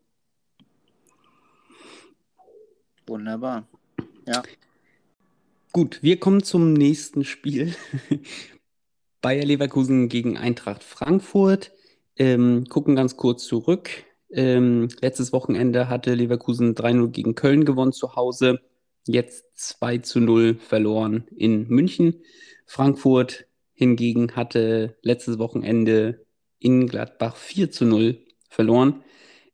[3.07, 3.68] Wunderbar.
[4.26, 4.43] Ja.
[5.72, 7.74] Gut, wir kommen zum nächsten Spiel.
[9.20, 11.72] Bayer Leverkusen gegen Eintracht Frankfurt.
[12.16, 13.91] Ähm, gucken ganz kurz zurück.
[14.30, 18.61] Ähm, letztes Wochenende hatte Leverkusen 3-0 gegen Köln gewonnen zu Hause
[19.07, 22.22] jetzt 2 zu 0 verloren in München.
[22.66, 26.26] Frankfurt hingegen hatte letztes Wochenende
[26.59, 29.02] in Gladbach 4 zu 0 verloren.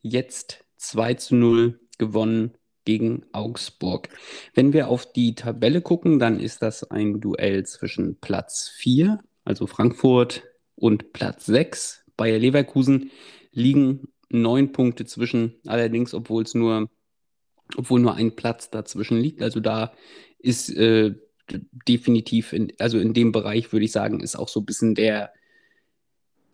[0.03, 4.09] Jetzt 2 zu 0 gewonnen gegen Augsburg.
[4.55, 9.67] Wenn wir auf die Tabelle gucken, dann ist das ein Duell zwischen Platz 4, also
[9.67, 10.45] Frankfurt,
[10.77, 12.05] und Platz 6.
[12.17, 13.11] Bayer Leverkusen
[13.53, 16.89] liegen neun Punkte zwischen, allerdings, obwohl es nur
[17.77, 19.43] obwohl nur ein Platz dazwischen liegt.
[19.43, 19.93] Also da
[20.39, 21.15] ist äh,
[21.89, 25.33] definitiv, in, also in dem Bereich würde ich sagen, ist auch so ein bisschen der,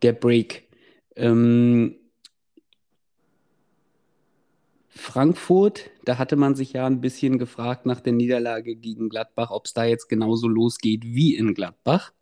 [0.02, 0.68] der Break.
[1.14, 1.96] Ähm,
[4.88, 9.66] Frankfurt, da hatte man sich ja ein bisschen gefragt nach der Niederlage gegen Gladbach, ob
[9.66, 12.12] es da jetzt genauso losgeht wie in Gladbach.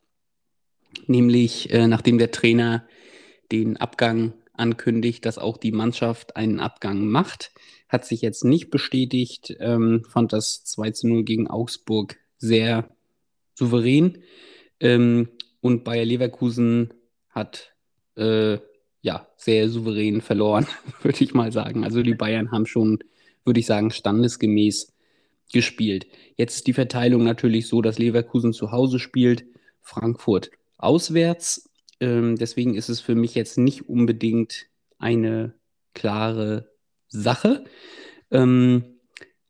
[1.06, 2.86] Nämlich äh, nachdem der Trainer
[3.52, 7.52] den Abgang ankündigt, dass auch die Mannschaft einen Abgang macht.
[7.88, 12.90] Hat sich jetzt nicht bestätigt, ähm, fand das 2 zu 0 gegen Augsburg sehr
[13.54, 14.18] souverän.
[14.80, 15.28] Ähm,
[15.60, 16.92] und Bayer Leverkusen
[17.30, 17.74] hat
[18.16, 18.58] äh,
[19.00, 20.66] ja sehr souverän verloren,
[21.02, 21.84] würde ich mal sagen.
[21.84, 22.98] Also die Bayern haben schon,
[23.44, 24.92] würde ich sagen, standesgemäß
[25.52, 26.06] gespielt.
[26.36, 29.44] Jetzt ist die Verteilung natürlich so, dass Leverkusen zu Hause spielt,
[29.80, 31.70] Frankfurt auswärts.
[32.04, 34.66] Ähm, deswegen ist es für mich jetzt nicht unbedingt
[34.98, 35.54] eine
[35.94, 36.70] klare
[37.08, 37.64] Sache.
[38.30, 38.84] Ähm,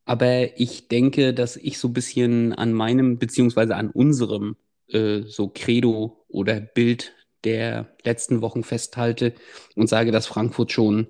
[0.05, 4.55] aber ich denke, dass ich so ein bisschen an meinem, beziehungsweise an unserem
[4.87, 9.33] äh, so Credo oder Bild der letzten Wochen festhalte
[9.75, 11.07] und sage, dass Frankfurt schon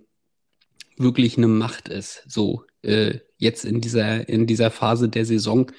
[0.97, 5.71] wirklich eine Macht ist, so äh, jetzt in dieser, in dieser Phase der Saison.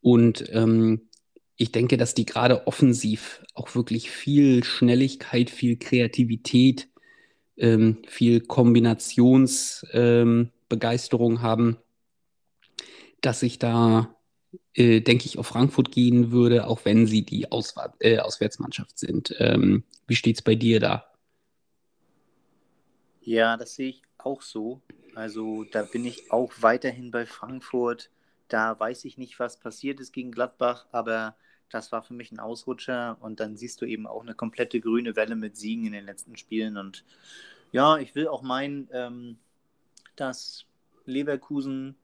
[0.00, 1.02] Und ähm,
[1.56, 6.88] ich denke, dass die gerade offensiv auch wirklich viel Schnelligkeit, viel Kreativität,
[7.56, 11.76] ähm, viel Kombinationsbegeisterung ähm, haben,
[13.20, 14.16] dass ich da,
[14.74, 19.36] äh, denke ich, auf Frankfurt gehen würde, auch wenn sie die Auswahl, äh, Auswärtsmannschaft sind.
[19.38, 21.06] Ähm, wie steht es bei dir da?
[23.22, 24.80] Ja, das sehe ich auch so.
[25.14, 28.10] Also da bin ich auch weiterhin bei Frankfurt.
[28.48, 31.36] Da weiß ich nicht, was passiert ist gegen Gladbach, aber
[31.70, 35.16] das war für mich ein Ausrutscher und dann siehst du eben auch eine komplette grüne
[35.16, 36.76] Welle mit Siegen in den letzten Spielen.
[36.76, 37.04] Und
[37.72, 39.38] ja, ich will auch meinen, ähm,
[40.16, 40.66] dass
[41.06, 41.96] Leverkusen,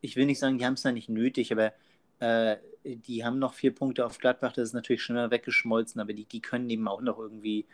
[0.00, 1.72] ich will nicht sagen, die haben es da nicht nötig, aber
[2.20, 6.24] äh, die haben noch vier Punkte auf Gladbach, das ist natürlich schneller weggeschmolzen, aber die,
[6.24, 7.66] die können eben auch noch irgendwie,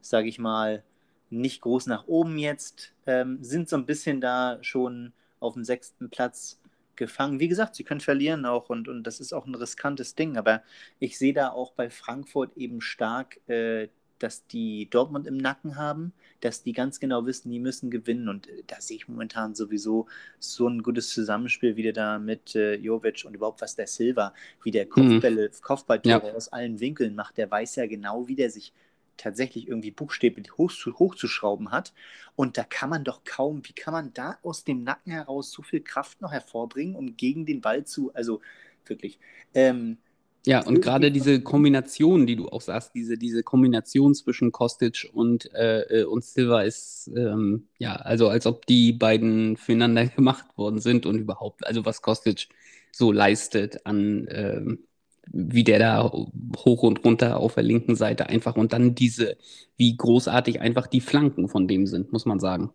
[0.00, 0.82] sage ich mal,
[1.30, 6.10] nicht groß nach oben jetzt, ähm, sind so ein bisschen da schon auf dem sechsten
[6.10, 6.60] Platz
[6.96, 7.40] gefangen.
[7.40, 10.62] Wie gesagt, sie können verlieren auch und, und das ist auch ein riskantes Ding, aber
[10.98, 13.88] ich sehe da auch bei Frankfurt eben stark, äh,
[14.18, 18.48] dass die Dortmund im Nacken haben, dass die ganz genau wissen, die müssen gewinnen und
[18.48, 20.06] äh, da sehe ich momentan sowieso
[20.38, 24.32] so ein gutes Zusammenspiel wieder da mit äh, Jovic und überhaupt was der Silva,
[24.62, 25.62] wie der Kopfbälle, mhm.
[25.62, 26.34] Kopfballtore ja.
[26.34, 28.72] aus allen Winkeln macht, der weiß ja genau, wie der sich
[29.16, 31.92] tatsächlich irgendwie buchstäblich hoch, hochzuschrauben hat.
[32.36, 35.62] Und da kann man doch kaum, wie kann man da aus dem Nacken heraus so
[35.62, 38.40] viel Kraft noch hervorbringen, um gegen den Ball zu, also
[38.86, 39.18] wirklich.
[39.54, 39.98] Ähm,
[40.46, 45.52] ja, und gerade diese Kombination, die du auch sagst, diese, diese Kombination zwischen Kostic und,
[45.54, 50.80] äh, äh, und Silva ist, ähm, ja, also als ob die beiden füreinander gemacht worden
[50.80, 52.48] sind und überhaupt, also was Kostic
[52.92, 54.84] so leistet an, ähm,
[55.26, 59.36] wie der da hoch und runter auf der linken Seite einfach und dann diese,
[59.76, 62.72] wie großartig einfach die Flanken von dem sind, muss man sagen.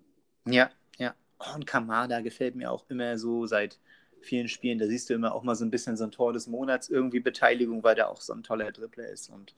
[0.47, 1.14] Ja, ja.
[1.54, 3.80] Und Kamada gefällt mir auch immer so seit
[4.22, 4.80] vielen Spielen.
[4.80, 7.20] Da siehst du immer auch mal so ein bisschen so ein Tor des Monats irgendwie
[7.20, 9.30] Beteiligung, weil der auch so ein toller Dribbler ist.
[9.30, 9.54] Und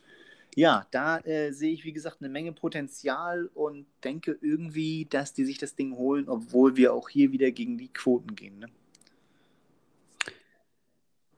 [0.55, 5.45] ja, da äh, sehe ich, wie gesagt, eine Menge Potenzial und denke irgendwie, dass die
[5.45, 8.59] sich das Ding holen, obwohl wir auch hier wieder gegen die Quoten gehen.
[8.59, 8.67] Ne?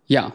[0.05, 0.33] Ja,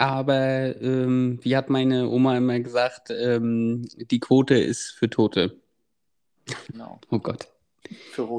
[0.00, 5.60] aber ähm, wie hat meine Oma immer gesagt, ähm, die Quote ist für Tote.
[6.72, 6.98] Genau.
[7.10, 7.48] Oh Gott.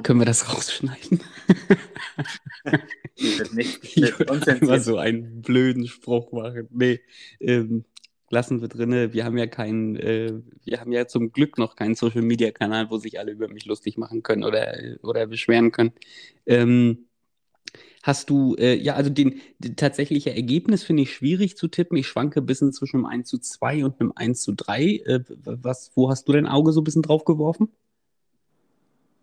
[0.01, 1.21] Können wir das rausschneiden?
[3.15, 3.83] ich würde nicht.
[3.83, 6.67] Ich würde immer so einen blöden Spruch machen.
[6.71, 7.01] Nee,
[7.39, 7.85] ähm,
[8.31, 9.13] lassen wir drinne.
[9.13, 10.33] Wir haben ja keinen, äh,
[10.63, 13.65] wir haben ja zum Glück noch keinen Social Media Kanal, wo sich alle über mich
[13.65, 15.91] lustig machen können oder, oder beschweren können.
[16.47, 17.05] Ähm,
[18.03, 21.97] Hast du, äh, ja, also den, den tatsächliche Ergebnis finde ich schwierig zu tippen.
[21.97, 24.83] Ich schwanke ein bisschen zwischen einem 1 zu 2 und einem 1 zu 3.
[24.83, 27.69] Äh, was, wo hast du dein Auge so ein bisschen drauf geworfen?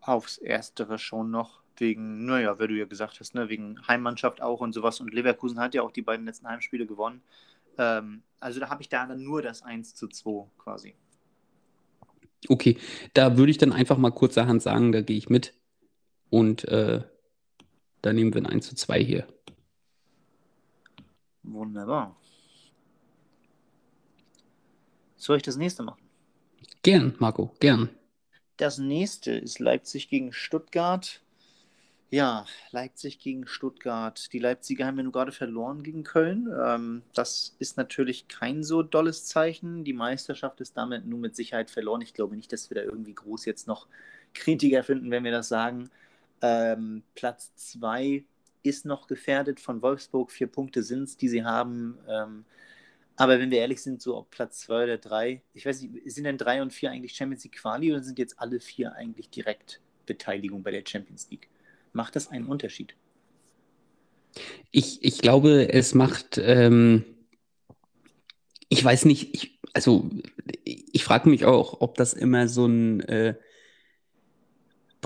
[0.01, 4.61] Aufs Erstere schon noch, wegen, naja, wie du ja gesagt hast, ne, wegen Heimmannschaft auch
[4.61, 5.01] und sowas.
[5.01, 7.21] Und Leverkusen hat ja auch die beiden letzten Heimspiele gewonnen.
[7.79, 10.95] Ähm, also da habe ich da dann nur das 1 zu 2 quasi.
[12.49, 12.79] Okay,
[13.15, 15.55] da würde ich dann einfach mal kurzerhand sagen, da gehe ich mit.
[16.31, 17.03] Und äh,
[18.03, 19.27] dann nehmen wir ein 1 zu 2 hier.
[21.43, 22.17] Wunderbar.
[25.17, 26.03] Soll ich das nächste machen?
[26.83, 27.91] Gern, Marco, gern.
[28.57, 31.21] Das nächste ist Leipzig gegen Stuttgart.
[32.11, 34.33] Ja, Leipzig gegen Stuttgart.
[34.33, 36.49] Die Leipziger haben ja nur gerade verloren gegen Köln.
[36.65, 39.85] Ähm, das ist natürlich kein so dolles Zeichen.
[39.85, 42.01] Die Meisterschaft ist damit nur mit Sicherheit verloren.
[42.01, 43.89] Ich glaube nicht, dass wir da irgendwie groß jetzt noch
[44.33, 45.91] Kritiker finden, wenn wir das sagen.
[46.43, 48.25] Ähm, Platz 2
[48.63, 50.31] ist noch gefährdet von Wolfsburg.
[50.31, 51.99] Vier Punkte sind es, die sie haben.
[52.09, 52.45] Ähm,
[53.17, 56.25] aber wenn wir ehrlich sind, so auf Platz 2 oder 3, ich weiß nicht, sind
[56.25, 59.81] denn 3 und 4 eigentlich Champions League Quali oder sind jetzt alle vier eigentlich direkt
[60.07, 61.49] Beteiligung bei der Champions League?
[61.93, 62.95] Macht das einen Unterschied?
[64.71, 67.05] Ich, ich glaube, es macht, ähm,
[68.69, 70.09] ich weiß nicht, ich, also
[70.65, 73.35] ich frage mich auch, ob das immer so ein äh,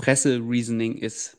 [0.03, 1.37] Presse-Reasoning ist,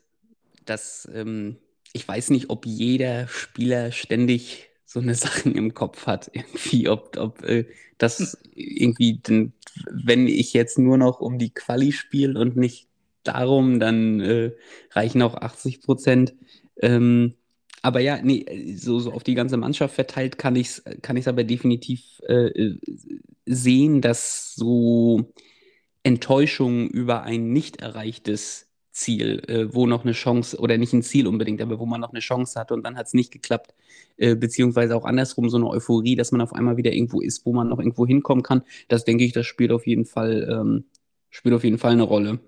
[0.65, 1.59] dass ähm,
[1.93, 7.19] ich weiß nicht, ob jeder Spieler ständig so eine Sachen im Kopf hat, irgendwie, ob,
[7.19, 7.67] ob äh,
[7.99, 9.53] das irgendwie, denn,
[9.91, 12.89] wenn ich jetzt nur noch um die Quali spiele und nicht
[13.23, 14.53] darum, dann äh,
[14.93, 16.35] reichen auch 80 Prozent.
[16.81, 17.35] Ähm,
[17.83, 21.45] aber ja, nee, so, so auf die ganze Mannschaft verteilt kann ich es kann aber
[21.45, 22.77] definitiv äh,
[23.45, 25.35] sehen, dass so
[26.05, 31.27] Enttäuschung über ein nicht erreichtes Ziel, äh, wo noch eine Chance, oder nicht ein Ziel
[31.27, 33.75] unbedingt, aber wo man noch eine Chance hatte und dann hat es nicht geklappt,
[34.17, 37.53] äh, beziehungsweise auch andersrum so eine Euphorie, dass man auf einmal wieder irgendwo ist, wo
[37.53, 38.63] man noch irgendwo hinkommen kann.
[38.87, 40.85] Das denke ich, das spielt auf jeden Fall, ähm,
[41.31, 42.39] spielt auf jeden Fall eine Rolle.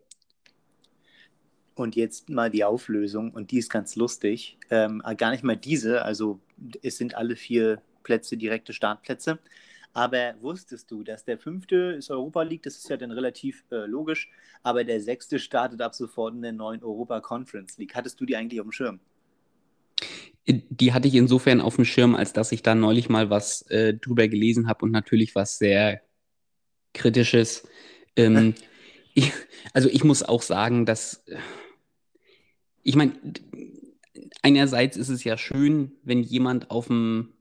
[1.74, 4.56] Und jetzt mal die Auflösung, und die ist ganz lustig.
[4.70, 6.38] Ähm, gar nicht mal diese, also
[6.82, 9.40] es sind alle vier Plätze direkte Startplätze.
[9.96, 13.86] Aber wusstest du, dass der fünfte ist Europa League, das ist ja dann relativ äh,
[13.86, 14.28] logisch,
[14.62, 17.94] aber der sechste startet ab sofort in der neuen Europa Conference League.
[17.94, 19.00] Hattest du die eigentlich auf dem Schirm?
[20.46, 23.94] Die hatte ich insofern auf dem Schirm, als dass ich da neulich mal was äh,
[23.94, 26.02] drüber gelesen habe und natürlich was sehr
[26.92, 27.66] Kritisches.
[28.16, 28.54] Ähm,
[29.14, 29.32] ich,
[29.72, 31.24] also ich muss auch sagen, dass
[32.82, 33.14] ich meine,
[34.42, 37.32] einerseits ist es ja schön, wenn jemand auf dem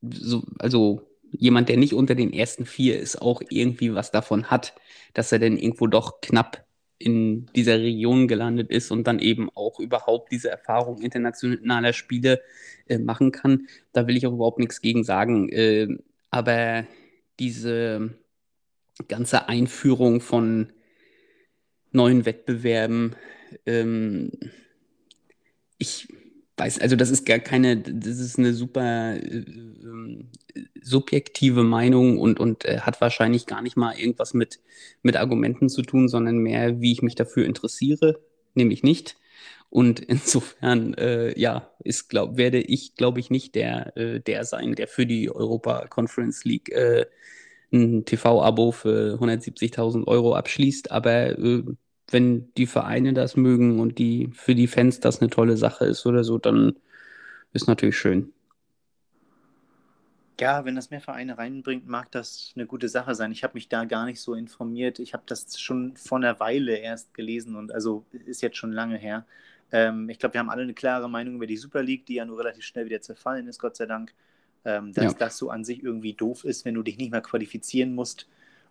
[0.00, 4.74] so, also jemand, der nicht unter den ersten vier ist, auch irgendwie was davon hat,
[5.14, 6.64] dass er denn irgendwo doch knapp
[6.98, 12.42] in dieser Region gelandet ist und dann eben auch überhaupt diese Erfahrung internationaler Spiele
[12.88, 13.68] äh, machen kann.
[13.92, 15.48] Da will ich auch überhaupt nichts gegen sagen.
[15.48, 15.88] Äh,
[16.30, 16.86] aber
[17.38, 18.14] diese
[19.06, 20.72] ganze Einführung von
[21.92, 23.14] neuen Wettbewerben,
[23.64, 24.32] ähm,
[25.78, 26.08] ich,
[26.58, 30.24] weiß, also das ist gar keine, das ist eine super äh, äh,
[30.82, 34.60] subjektive Meinung und, und äh, hat wahrscheinlich gar nicht mal irgendwas mit,
[35.02, 38.20] mit Argumenten zu tun, sondern mehr, wie ich mich dafür interessiere,
[38.54, 39.16] nämlich nicht.
[39.70, 44.74] Und insofern, äh, ja, ist, glaub, werde ich, glaube ich, nicht der, äh, der sein,
[44.74, 47.06] der für die Europa Conference League äh,
[47.72, 50.90] ein TV-Abo für 170.000 Euro abschließt.
[50.90, 51.62] Aber äh,
[52.10, 56.06] wenn die Vereine das mögen und die für die Fans das eine tolle Sache ist
[56.06, 56.76] oder so, dann
[57.52, 58.32] ist natürlich schön.
[60.40, 63.32] Ja, wenn das mehr Vereine reinbringt, mag das eine gute Sache sein.
[63.32, 65.00] Ich habe mich da gar nicht so informiert.
[65.00, 68.96] Ich habe das schon vor einer Weile erst gelesen und also ist jetzt schon lange
[68.96, 69.26] her.
[69.72, 72.24] Ähm, ich glaube, wir haben alle eine klare Meinung über die Super League, die ja
[72.24, 74.14] nur relativ schnell wieder zerfallen ist, Gott sei Dank.
[74.64, 75.18] Ähm, dass ja.
[75.18, 78.28] das so an sich irgendwie doof ist, wenn du dich nicht mehr qualifizieren musst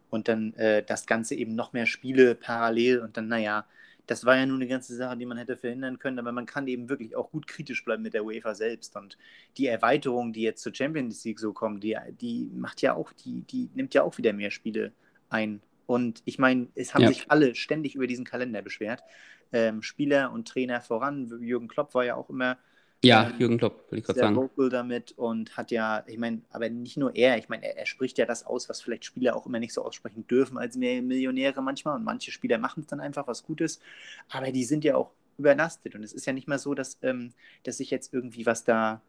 [0.10, 3.66] und dann äh, das Ganze eben noch mehr Spiele parallel und dann, naja,
[4.08, 6.68] das war ja nur eine ganze Sache, die man hätte verhindern können, aber man kann
[6.68, 8.96] eben wirklich auch gut kritisch bleiben mit der UEFA selbst.
[8.96, 9.18] Und
[9.58, 13.42] die Erweiterung, die jetzt zur Champions League so kommt, die, die macht ja auch, die,
[13.42, 14.94] die nimmt ja auch wieder mehr Spiele
[15.30, 15.62] ein.
[15.86, 17.10] Und ich meine, es haben ja.
[17.10, 19.04] sich alle ständig über diesen Kalender beschwert.
[19.52, 21.42] Ähm, Spieler und Trainer voran.
[21.42, 22.58] Jürgen Klopp war ja auch immer
[23.04, 24.36] ja, Jürgen Klopp, würde ich gerade sagen.
[24.36, 27.86] vocal damit und hat ja, ich meine, aber nicht nur er, ich meine, er, er,
[27.86, 31.62] spricht ja das aus, was vielleicht Spieler auch immer nicht so aussprechen dürfen als Millionäre
[31.62, 33.80] manchmal und manche Spieler machen es dann einfach was Gutes,
[34.30, 37.34] aber die sind ja auch überlastet und es ist ja nicht mal so, dass, ähm,
[37.64, 39.02] dass ich jetzt irgendwie was da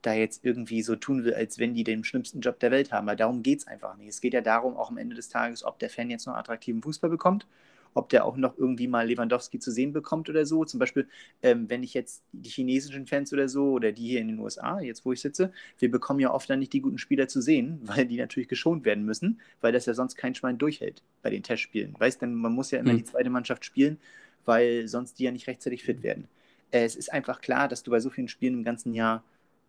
[0.00, 3.06] da jetzt irgendwie so tun will, als wenn die den schlimmsten Job der Welt haben.
[3.06, 4.08] Weil darum geht es einfach nicht.
[4.08, 6.82] Es geht ja darum, auch am Ende des Tages, ob der Fan jetzt noch attraktiven
[6.82, 7.46] Fußball bekommt
[7.94, 10.64] ob der auch noch irgendwie mal Lewandowski zu sehen bekommt oder so.
[10.64, 11.08] Zum Beispiel,
[11.42, 14.80] ähm, wenn ich jetzt die chinesischen Fans oder so oder die hier in den USA,
[14.80, 17.80] jetzt wo ich sitze, wir bekommen ja oft dann nicht die guten Spieler zu sehen,
[17.84, 21.42] weil die natürlich geschont werden müssen, weil das ja sonst kein Schwein durchhält bei den
[21.42, 21.94] Testspielen.
[21.98, 22.98] Weißt du, man muss ja immer mhm.
[22.98, 23.98] die zweite Mannschaft spielen,
[24.44, 26.28] weil sonst die ja nicht rechtzeitig fit werden.
[26.70, 29.22] Äh, es ist einfach klar, dass du bei so vielen Spielen im ganzen Jahr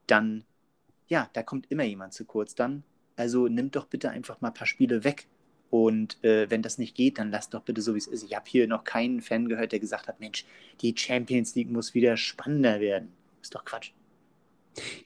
[0.07, 0.43] dann,
[1.07, 2.83] ja, da kommt immer jemand zu kurz dann.
[3.15, 5.27] Also nimm doch bitte einfach mal ein paar Spiele weg
[5.73, 8.21] und äh, wenn das nicht geht, dann lass doch bitte so, wie es ist.
[8.21, 10.45] Ich habe hier noch keinen Fan gehört, der gesagt hat, Mensch,
[10.81, 13.11] die Champions League muss wieder spannender werden.
[13.41, 13.89] Ist doch Quatsch.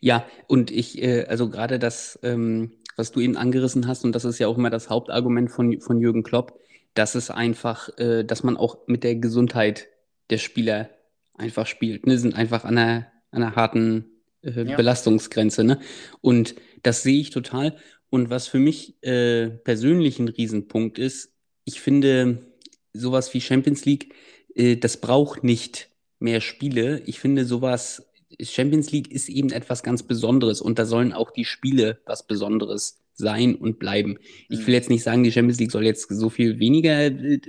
[0.01, 4.25] Ja, und ich, äh, also gerade das, ähm, was du eben angerissen hast, und das
[4.25, 6.59] ist ja auch immer das Hauptargument von, von Jürgen Klopp,
[6.95, 9.87] dass es einfach, äh, dass man auch mit der Gesundheit
[10.29, 10.89] der Spieler
[11.35, 12.05] einfach spielt.
[12.05, 12.17] Ne?
[12.17, 14.75] Sind einfach an einer, an einer harten äh, ja.
[14.75, 15.63] Belastungsgrenze.
[15.63, 15.79] Ne?
[16.19, 17.77] Und das sehe ich total.
[18.09, 21.33] Und was für mich äh, persönlich ein Riesenpunkt ist,
[21.65, 22.45] ich finde,
[22.93, 24.13] sowas wie Champions League,
[24.55, 25.89] äh, das braucht nicht
[26.19, 27.01] mehr Spiele.
[27.05, 28.07] Ich finde, sowas,
[28.41, 32.99] Champions League ist eben etwas ganz Besonderes und da sollen auch die Spiele was Besonderes
[33.13, 34.17] sein und bleiben.
[34.49, 34.73] Ich will mhm.
[34.73, 37.39] jetzt nicht sagen, die Champions League soll jetzt so viel weniger äh,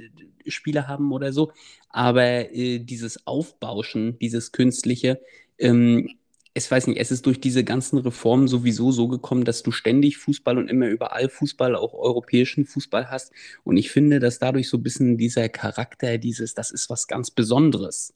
[0.46, 1.52] Spiele haben oder so,
[1.90, 5.20] aber äh, dieses Aufbauschen, dieses Künstliche,
[5.58, 6.08] ähm,
[6.54, 10.18] ich weiß nicht, es ist durch diese ganzen Reformen sowieso so gekommen, dass du ständig
[10.18, 13.32] Fußball und immer überall Fußball, auch europäischen Fußball hast.
[13.64, 17.30] Und ich finde, dass dadurch so ein bisschen dieser Charakter, dieses, das ist was ganz
[17.30, 18.14] Besonderes.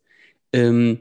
[0.52, 1.00] Ähm,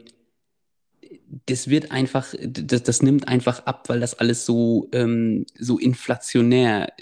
[1.45, 6.93] das wird einfach, das, das nimmt einfach ab, weil das alles so, ähm, so inflationär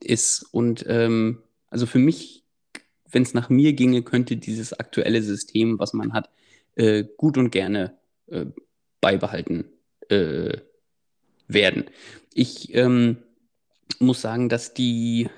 [0.00, 0.46] ist.
[0.50, 2.44] Und ähm, also für mich,
[3.10, 6.30] wenn es nach mir ginge, könnte dieses aktuelle System, was man hat,
[6.74, 8.46] äh, gut und gerne äh,
[9.00, 9.64] beibehalten
[10.08, 10.58] äh,
[11.46, 11.84] werden.
[12.34, 13.18] Ich ähm,
[13.98, 15.28] muss sagen, dass die,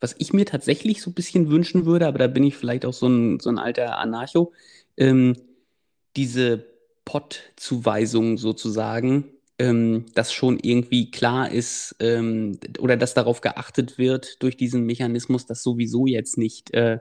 [0.00, 2.94] was ich mir tatsächlich so ein bisschen wünschen würde, aber da bin ich vielleicht auch
[2.94, 4.52] so ein, so ein alter Anarcho,
[4.96, 5.36] ähm,
[6.16, 6.66] diese
[7.04, 9.24] Pottzuweisung sozusagen,
[9.58, 15.46] ähm, dass schon irgendwie klar ist ähm, oder dass darauf geachtet wird durch diesen Mechanismus,
[15.46, 16.98] dass sowieso jetzt nicht äh,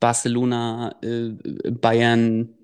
[0.00, 1.30] Barcelona, äh,
[1.70, 2.54] Bayern,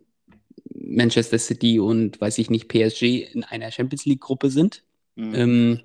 [0.86, 4.82] Manchester City und weiß ich nicht, PSG in einer Champions League-Gruppe sind.
[5.16, 5.34] Mhm.
[5.34, 5.80] Ähm,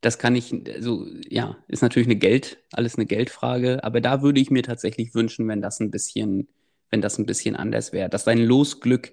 [0.00, 4.40] das kann ich, also ja, ist natürlich eine Geld, alles eine Geldfrage, aber da würde
[4.40, 6.48] ich mir tatsächlich wünschen, wenn das ein bisschen,
[6.90, 9.12] wenn das ein bisschen anders wäre, dass dein Losglück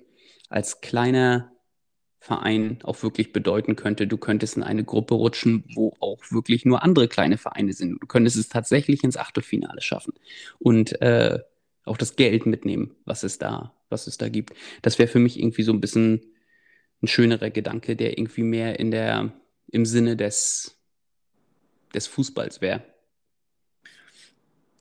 [0.49, 1.51] als kleiner
[2.19, 6.83] Verein auch wirklich bedeuten könnte, du könntest in eine Gruppe rutschen, wo auch wirklich nur
[6.83, 8.01] andere kleine Vereine sind.
[8.01, 10.13] Du könntest es tatsächlich ins Achtelfinale schaffen.
[10.57, 11.39] Und äh,
[11.89, 14.53] auch das Geld mitnehmen, was es da, was es da gibt.
[14.81, 16.21] Das wäre für mich irgendwie so ein bisschen
[17.01, 19.31] ein schönerer Gedanke, der irgendwie mehr in der,
[19.67, 20.77] im Sinne des,
[21.93, 22.83] des Fußballs wäre.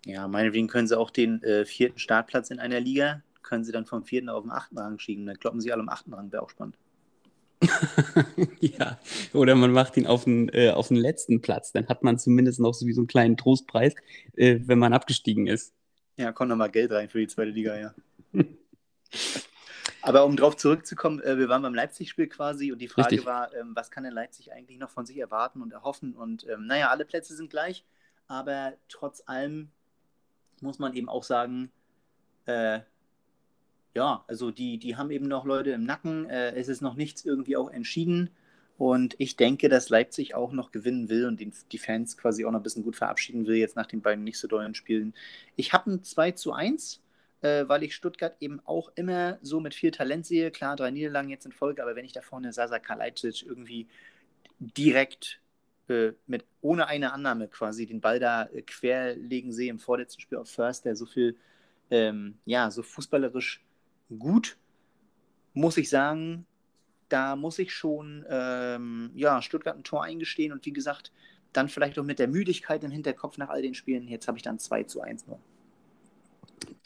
[0.04, 3.86] Ja, meinetwegen können sie auch den äh, vierten Startplatz in einer Liga, können sie dann
[3.86, 5.26] vom vierten auf den achten Rang schieben.
[5.26, 6.76] Dann kloppen sie alle am achten Rang, wäre auch spannend.
[8.60, 9.00] ja,
[9.32, 11.72] oder man macht ihn auf den, äh, auf den letzten Platz.
[11.72, 13.94] Dann hat man zumindest noch so wie so einen kleinen Trostpreis,
[14.36, 15.74] äh, wenn man abgestiegen ist.
[16.18, 17.94] Ja, kommt nochmal Geld rein für die zweite Liga, ja.
[20.02, 23.26] Aber um darauf zurückzukommen, äh, wir waren beim Leipzig-Spiel quasi und die Frage Richtig.
[23.26, 26.14] war, ähm, was kann denn Leipzig eigentlich noch von sich erwarten und erhoffen?
[26.14, 27.84] Und ähm, naja, alle Plätze sind gleich,
[28.26, 29.70] aber trotz allem
[30.60, 31.70] muss man eben auch sagen,
[32.46, 32.80] äh,
[33.94, 36.28] ja, also die, die haben eben noch Leute im Nacken.
[36.28, 38.30] Äh, es ist noch nichts irgendwie auch entschieden.
[38.78, 41.40] Und ich denke, dass Leipzig auch noch gewinnen will und
[41.72, 44.38] die Fans quasi auch noch ein bisschen gut verabschieden will, jetzt nach den beiden nicht
[44.38, 45.14] so dollen Spielen.
[45.56, 47.02] Ich habe ein 2 zu 1,
[47.40, 50.52] äh, weil ich Stuttgart eben auch immer so mit viel Talent sehe.
[50.52, 53.88] Klar, drei Niederlagen jetzt in Folge, aber wenn ich da vorne Sasa Kalajdzic irgendwie
[54.60, 55.40] direkt
[55.88, 60.38] äh, mit ohne eine Annahme quasi den Ball da äh, querlegen sehe im vorletzten Spiel
[60.38, 61.36] auf First, der so viel,
[61.90, 63.60] ähm, ja, so fußballerisch
[64.18, 64.56] gut,
[65.52, 66.46] muss ich sagen,
[67.08, 71.12] da muss ich schon ähm, ja, Stuttgart ein Tor eingestehen und wie gesagt,
[71.52, 74.08] dann vielleicht auch mit der Müdigkeit im Hinterkopf nach all den Spielen.
[74.08, 75.40] Jetzt habe ich dann 2 zu 1 nur.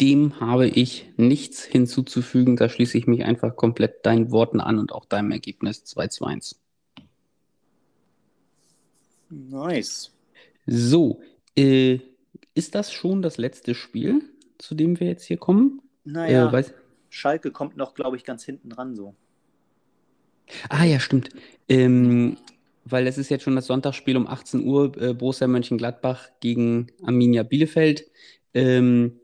[0.01, 2.57] Dem habe ich nichts hinzuzufügen.
[2.57, 6.25] Da schließe ich mich einfach komplett deinen Worten an und auch deinem Ergebnis 2 zu
[6.25, 6.61] 1.
[9.31, 10.13] Nice.
[10.67, 11.21] So,
[11.57, 12.01] äh,
[12.55, 14.23] ist das schon das letzte Spiel,
[14.59, 15.81] zu dem wir jetzt hier kommen?
[16.05, 16.65] Naja, Äh,
[17.09, 19.15] Schalke kommt noch, glaube ich, ganz hinten dran so.
[20.69, 21.31] Ah ja, stimmt.
[21.69, 22.37] Ähm,
[22.85, 27.43] weil es ist jetzt schon das Sonntagsspiel um 18 Uhr, äh, Borussia Mönchengladbach gegen Arminia
[27.43, 28.07] Bielefeld.
[28.55, 29.19] Ähm,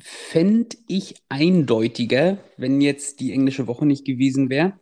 [0.00, 4.72] Fände ich eindeutiger, wenn jetzt die englische Woche nicht gewesen wäre,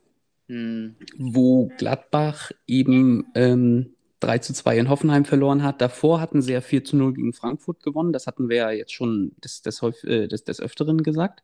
[0.52, 5.80] Hm, wo Gladbach eben ähm, 3 zu 2 in Hoffenheim verloren hat.
[5.80, 8.12] Davor hatten sie ja 4 zu 0 gegen Frankfurt gewonnen.
[8.12, 11.42] Das hatten wir ja jetzt schon des, des, äh, des, des Öfteren gesagt.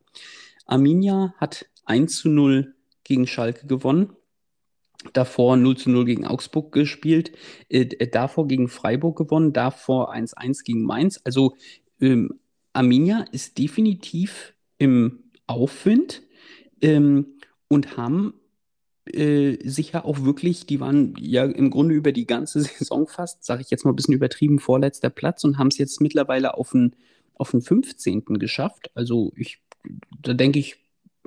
[0.67, 2.75] Arminia hat 1 zu 0
[3.09, 4.11] gegen Schalke gewonnen.
[5.13, 7.33] Davor 0 zu 0 gegen Augsburg gespielt,
[7.69, 11.21] äh, äh, davor gegen Freiburg gewonnen, davor 1-1 gegen Mainz.
[11.23, 11.55] Also
[12.01, 12.41] ähm,
[12.73, 16.23] Arminia ist definitiv im Aufwind
[16.83, 17.39] ähm,
[17.69, 18.35] und haben
[19.07, 23.45] äh, sich ja auch wirklich, die waren ja im Grunde über die ganze Saison fast,
[23.45, 26.73] sage ich jetzt mal ein bisschen übertrieben, vorletzter Platz und haben es jetzt mittlerweile auf
[26.73, 26.97] den,
[27.35, 28.25] auf den 15.
[28.39, 28.91] geschafft.
[28.95, 29.61] Also ich,
[30.23, 30.77] da denke ich,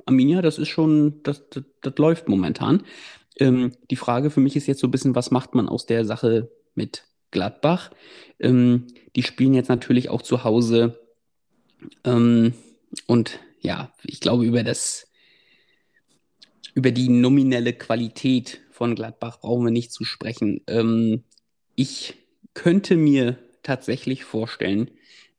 [0.06, 2.82] Arminia, das ist schon, das, das, das läuft momentan.
[3.38, 6.04] Ähm, die Frage für mich ist jetzt so ein bisschen, was macht man aus der
[6.04, 7.90] Sache mit Gladbach?
[8.38, 8.86] Ähm,
[9.16, 11.00] die spielen jetzt natürlich auch zu Hause.
[12.04, 12.54] Ähm,
[13.06, 15.08] und ja, ich glaube, über das,
[16.74, 20.60] über die nominelle Qualität von Gladbach brauchen wir nicht zu sprechen.
[20.66, 21.24] Ähm,
[21.74, 22.14] ich
[22.54, 24.90] könnte mir tatsächlich vorstellen,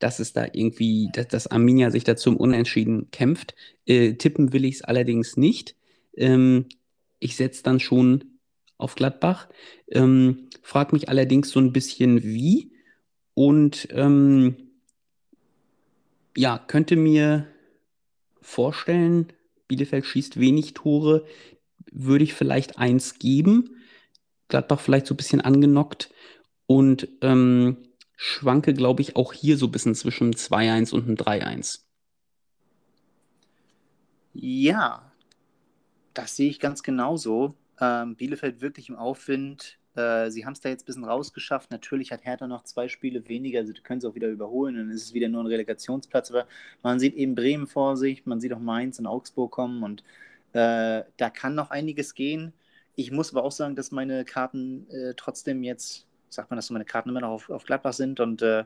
[0.03, 3.55] dass es da irgendwie, dass, dass Arminia sich da zum Unentschieden kämpft.
[3.85, 5.77] Äh, tippen will ich es allerdings nicht.
[6.17, 6.65] Ähm,
[7.19, 8.25] ich setze dann schon
[8.77, 9.47] auf Gladbach.
[9.87, 12.73] Ähm, frag mich allerdings so ein bisschen wie.
[13.33, 14.57] Und ähm,
[16.35, 17.47] ja, könnte mir
[18.41, 19.27] vorstellen,
[19.69, 21.25] Bielefeld schießt wenig Tore,
[21.93, 23.77] würde ich vielleicht eins geben.
[24.49, 26.11] Gladbach vielleicht so ein bisschen angenockt
[26.67, 27.77] und ähm,
[28.23, 31.81] schwanke, glaube ich, auch hier so ein bisschen zwischen einem 2-1 und einem 3-1.
[34.33, 35.11] Ja,
[36.13, 37.55] das sehe ich ganz genauso.
[37.81, 39.77] Ähm, Bielefeld wirklich im Aufwind.
[39.95, 41.69] Äh, sie haben es da jetzt ein bisschen rausgeschafft.
[41.69, 44.77] Natürlich hat Hertha noch zwei Spiele weniger, also können sie auch wieder überholen.
[44.77, 46.31] Dann ist es wieder nur ein Relegationsplatz.
[46.31, 46.47] Aber
[46.81, 50.01] man sieht eben Bremen vor sich, man sieht auch Mainz und Augsburg kommen und
[50.53, 52.53] äh, da kann noch einiges gehen.
[52.95, 56.85] Ich muss aber auch sagen, dass meine Karten äh, trotzdem jetzt, sagt man, dass meine
[56.85, 58.65] Karten immer noch auf, auf Gladbach sind und äh,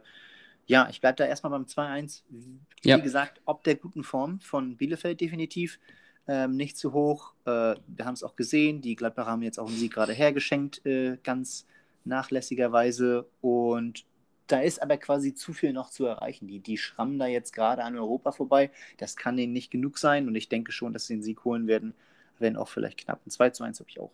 [0.66, 2.24] ja, ich bleibe da erstmal beim 2-1.
[2.30, 2.98] Wie Ja.
[2.98, 5.80] gesagt, ob der guten Form von Bielefeld definitiv.
[6.28, 7.34] Ähm, nicht zu hoch.
[7.46, 8.82] Äh, wir haben es auch gesehen.
[8.82, 11.66] Die Gladbacher haben jetzt auch einen Sieg gerade hergeschenkt, äh, ganz
[12.04, 13.26] nachlässigerweise.
[13.40, 14.04] Und
[14.48, 16.48] da ist aber quasi zu viel noch zu erreichen.
[16.48, 18.72] Die, die schrammen da jetzt gerade an Europa vorbei.
[18.98, 20.28] Das kann denen nicht genug sein.
[20.28, 21.94] Und ich denke schon, dass sie den Sieg holen werden.
[22.40, 23.22] Wenn auch vielleicht knapp.
[23.26, 24.12] Ein 2 zu 1 habe ich auch.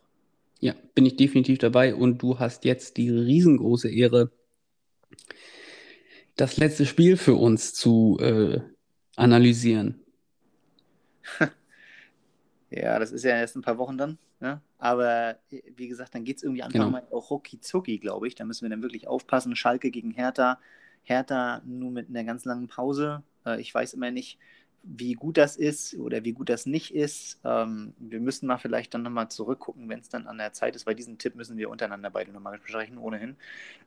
[0.63, 4.31] Ja, bin ich definitiv dabei und du hast jetzt die riesengroße Ehre,
[6.37, 8.61] das letzte Spiel für uns zu äh,
[9.17, 9.99] analysieren.
[12.69, 14.17] Ja, das ist ja erst ein paar Wochen dann.
[14.39, 14.59] Ne?
[14.79, 15.37] Aber
[15.75, 16.89] wie gesagt, dann geht es irgendwie Anfang Genau.
[16.91, 18.35] Mai auch rucki glaube ich.
[18.35, 19.55] Da müssen wir dann wirklich aufpassen.
[19.55, 20.59] Schalke gegen Hertha.
[21.03, 23.21] Hertha nur mit einer ganz langen Pause.
[23.45, 24.39] Äh, ich weiß immer nicht,
[24.83, 27.39] wie gut das ist oder wie gut das nicht ist.
[27.45, 30.85] Ähm, wir müssen mal vielleicht dann nochmal zurückgucken, wenn es dann an der Zeit ist,
[30.85, 33.37] weil diesen Tipp müssen wir untereinander beide nochmal besprechen, ohnehin.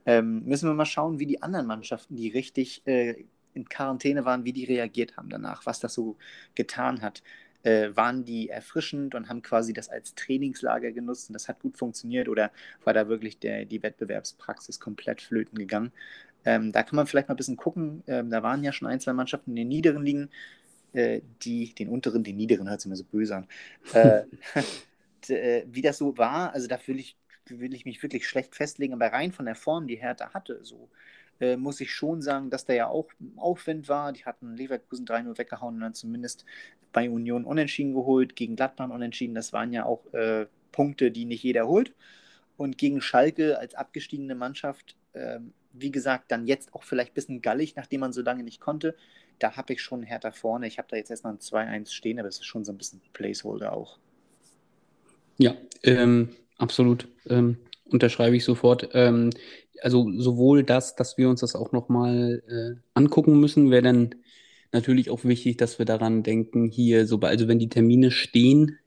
[0.06, 3.24] Ähm, müssen wir mal schauen, wie die anderen Mannschaften, die richtig äh,
[3.54, 6.16] in Quarantäne waren, wie die reagiert haben danach, was das so
[6.54, 7.22] getan hat
[7.66, 11.76] äh, waren die erfrischend und haben quasi das als Trainingslager genutzt und das hat gut
[11.76, 12.52] funktioniert oder
[12.84, 15.92] war da wirklich der, die Wettbewerbspraxis komplett flöten gegangen?
[16.44, 18.04] Ähm, da kann man vielleicht mal ein bisschen gucken.
[18.06, 20.30] Ähm, da waren ja schon ein, zwei Mannschaften in den niederen Ligen.
[20.96, 23.46] Äh, die, den unteren, den niederen, hört sich immer so böse an.
[23.92, 24.22] Äh,
[25.28, 27.16] äh, wie das so war, also da will ich,
[27.48, 30.88] will ich mich wirklich schlecht festlegen, aber rein von der Form, die Hertha hatte, so
[31.40, 34.12] äh, muss ich schon sagen, dass da ja auch Aufwind war.
[34.12, 36.44] Die hatten Leverkusen 3-0 weggehauen und dann zumindest
[36.92, 39.34] bei Union unentschieden geholt, gegen Gladbach unentschieden.
[39.34, 41.92] Das waren ja auch äh, Punkte, die nicht jeder holt.
[42.56, 45.40] Und gegen Schalke als abgestiegene Mannschaft, äh,
[45.78, 48.96] wie gesagt, dann jetzt auch vielleicht ein bisschen gallig, nachdem man so lange nicht konnte.
[49.38, 50.66] Da habe ich schon härter vorne.
[50.66, 53.00] Ich habe da jetzt erstmal ein 2-1 stehen, aber es ist schon so ein bisschen
[53.12, 53.98] Placeholder auch.
[55.38, 57.08] Ja, ähm, absolut.
[57.28, 58.88] Ähm, unterschreibe ich sofort.
[58.92, 59.30] Ähm,
[59.82, 64.14] also sowohl das, dass wir uns das auch nochmal äh, angucken müssen, wäre dann
[64.72, 68.78] natürlich auch wichtig, dass wir daran denken, hier, so, also wenn die Termine stehen,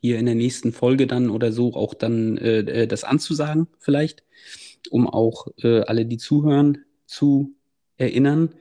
[0.00, 4.22] hier in der nächsten Folge dann oder so auch dann äh, äh, das anzusagen vielleicht,
[4.88, 7.54] um auch äh, alle, die zuhören, zu
[7.96, 8.54] erinnern.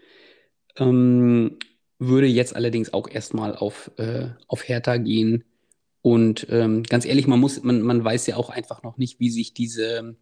[0.77, 1.57] Ähm,
[1.99, 5.43] würde jetzt allerdings auch erstmal auf, äh, auf Hertha gehen.
[6.01, 9.29] Und ähm, ganz ehrlich, man muss, man, man weiß ja auch einfach noch nicht, wie
[9.29, 10.15] sich diese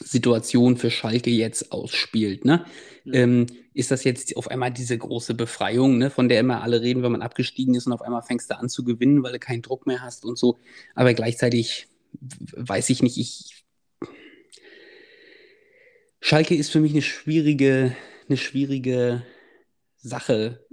[0.00, 2.44] Situation für Schalke jetzt ausspielt.
[2.44, 2.64] Ne?
[3.04, 3.14] Mhm.
[3.14, 7.02] Ähm, ist das jetzt auf einmal diese große Befreiung, ne, von der immer alle reden,
[7.02, 9.62] wenn man abgestiegen ist und auf einmal fängst du an zu gewinnen, weil du keinen
[9.62, 10.58] Druck mehr hast und so.
[10.94, 11.88] Aber gleichzeitig
[12.20, 13.61] weiß ich nicht, ich.
[16.24, 17.96] Schalke ist für mich eine schwierige,
[18.28, 19.22] eine schwierige
[19.96, 20.64] Sache,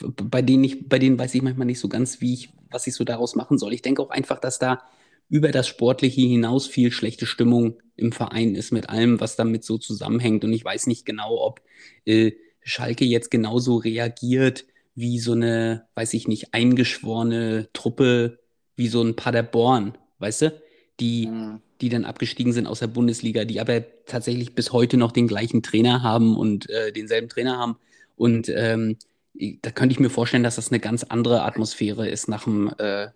[0.00, 2.94] bei denen ich, bei denen weiß ich manchmal nicht so ganz, wie ich, was ich
[2.94, 3.74] so daraus machen soll.
[3.74, 4.80] Ich denke auch einfach, dass da
[5.28, 9.76] über das Sportliche hinaus viel schlechte Stimmung im Verein ist mit allem, was damit so
[9.76, 10.44] zusammenhängt.
[10.44, 11.62] Und ich weiß nicht genau, ob
[12.04, 12.32] äh,
[12.62, 18.38] Schalke jetzt genauso reagiert wie so eine, weiß ich nicht, eingeschworene Truppe,
[18.76, 20.62] wie so ein Paderborn, weißt du?
[21.00, 21.60] Die, mhm.
[21.82, 25.62] Die dann abgestiegen sind aus der Bundesliga, die aber tatsächlich bis heute noch den gleichen
[25.62, 27.76] Trainer haben und äh, denselben Trainer haben.
[28.16, 28.96] Und ähm,
[29.34, 33.08] da könnte ich mir vorstellen, dass das eine ganz andere Atmosphäre ist nach dem, äh,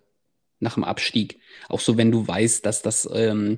[0.59, 1.39] nach dem Abstieg.
[1.69, 3.57] Auch so, wenn du weißt, dass das ähm,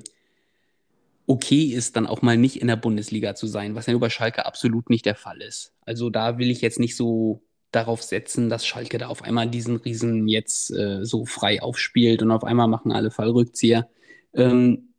[1.26, 4.46] okay ist, dann auch mal nicht in der Bundesliga zu sein, was ja über Schalke
[4.46, 5.72] absolut nicht der Fall ist.
[5.84, 7.42] Also da will ich jetzt nicht so
[7.72, 12.30] darauf setzen, dass Schalke da auf einmal diesen Riesen jetzt äh, so frei aufspielt und
[12.30, 13.88] auf einmal machen alle Fallrückzieher.
[14.34, 14.89] Ähm,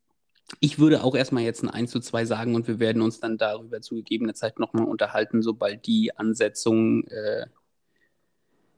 [0.60, 3.38] ich würde auch erstmal jetzt ein 1 zu 2 sagen und wir werden uns dann
[3.38, 7.46] darüber zu gegebener Zeit nochmal unterhalten, sobald die Ansetzungen äh,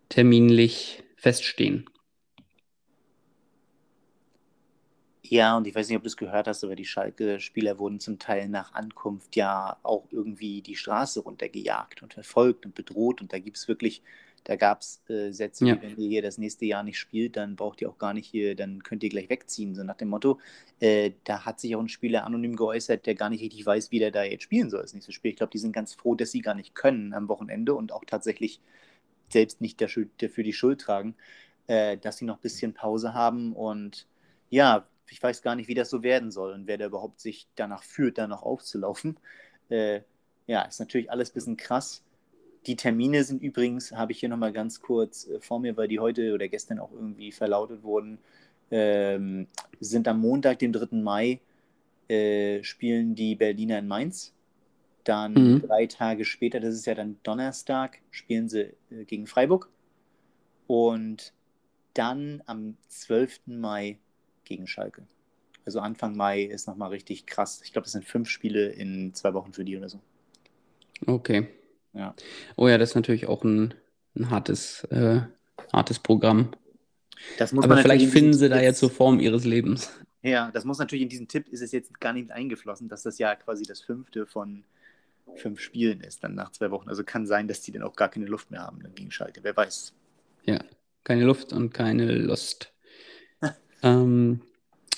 [0.10, 1.90] terminlich feststehen.
[5.26, 8.20] Ja, und ich weiß nicht, ob du es gehört hast, aber die Schalke-Spieler wurden zum
[8.20, 13.22] Teil nach Ankunft ja auch irgendwie die Straße runtergejagt und verfolgt und bedroht.
[13.22, 14.04] Und da gibt es wirklich,
[14.44, 15.76] da gab es äh, Sätze, ja.
[15.76, 18.28] wie wenn ihr hier das nächste Jahr nicht spielt, dann braucht ihr auch gar nicht
[18.28, 19.76] hier, dann könnt ihr gleich wegziehen.
[19.76, 20.40] So nach dem Motto,
[20.80, 24.00] äh, da hat sich auch ein Spieler anonym geäußert, der gar nicht richtig weiß, wie
[24.00, 25.32] der da jetzt spielen soll, das nächste Spiel.
[25.32, 28.06] Ich glaube, die sind ganz froh, dass sie gar nicht können am Wochenende und auch
[28.06, 28.60] tatsächlich
[29.30, 31.16] selbst nicht dafür, die Schuld tragen,
[31.68, 34.08] äh, dass sie noch ein bisschen Pause haben und
[34.50, 37.48] ja, ich weiß gar nicht, wie das so werden soll und wer da überhaupt sich
[37.56, 39.18] danach führt, da noch aufzulaufen.
[39.70, 40.02] Äh,
[40.48, 42.04] ja, ist natürlich alles ein bisschen krass.
[42.66, 46.00] Die Termine sind übrigens, habe ich hier nochmal ganz kurz äh, vor mir, weil die
[46.00, 48.20] heute oder gestern auch irgendwie verlautet wurden,
[48.72, 49.48] ähm,
[49.80, 50.98] sind am Montag, dem 3.
[50.98, 51.42] Mai,
[52.08, 54.34] äh, spielen die Berliner in Mainz.
[55.04, 55.62] Dann mhm.
[55.68, 59.70] drei Tage später, das ist ja dann Donnerstag, spielen sie äh, gegen Freiburg.
[60.68, 61.34] Und
[61.94, 63.42] dann am 12.
[63.48, 64.00] Mai
[64.46, 65.06] gegen Schalke.
[65.66, 67.62] Also Anfang Mai ist nochmal richtig krass.
[67.64, 70.00] Ich glaube, das sind fünf Spiele in zwei Wochen für die oder so.
[71.06, 71.48] Okay.
[71.94, 72.16] Ja.
[72.56, 73.74] Oh ja, das ist natürlich auch ein,
[74.16, 75.22] ein hartes, äh,
[75.72, 76.52] hartes Programm.
[77.56, 79.92] Aber vielleicht finden sie da jetzt so Form ihres Lebens.
[80.22, 83.18] Ja, das muss natürlich in diesen Tipp, ist es jetzt gar nicht eingeflossen, dass das
[83.18, 84.64] ja quasi das fünfte von
[85.36, 86.90] fünf Spielen ist, dann nach zwei Wochen.
[86.90, 89.42] Also kann sein, dass die dann auch gar keine Luft mehr haben gegen Schalke.
[89.44, 89.94] Wer weiß.
[90.46, 90.60] Ja,
[91.04, 92.72] keine Luft und keine Lust.
[93.86, 94.40] Ähm,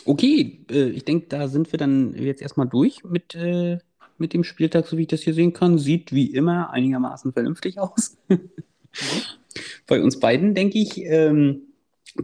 [0.05, 3.79] okay, äh, ich denke, da sind wir dann jetzt erstmal durch mit, äh,
[4.17, 5.77] mit dem Spieltag, so wie ich das hier sehen kann.
[5.77, 8.17] Sieht wie immer einigermaßen vernünftig aus.
[9.87, 10.97] Bei uns beiden, denke ich.
[11.03, 11.73] Ähm,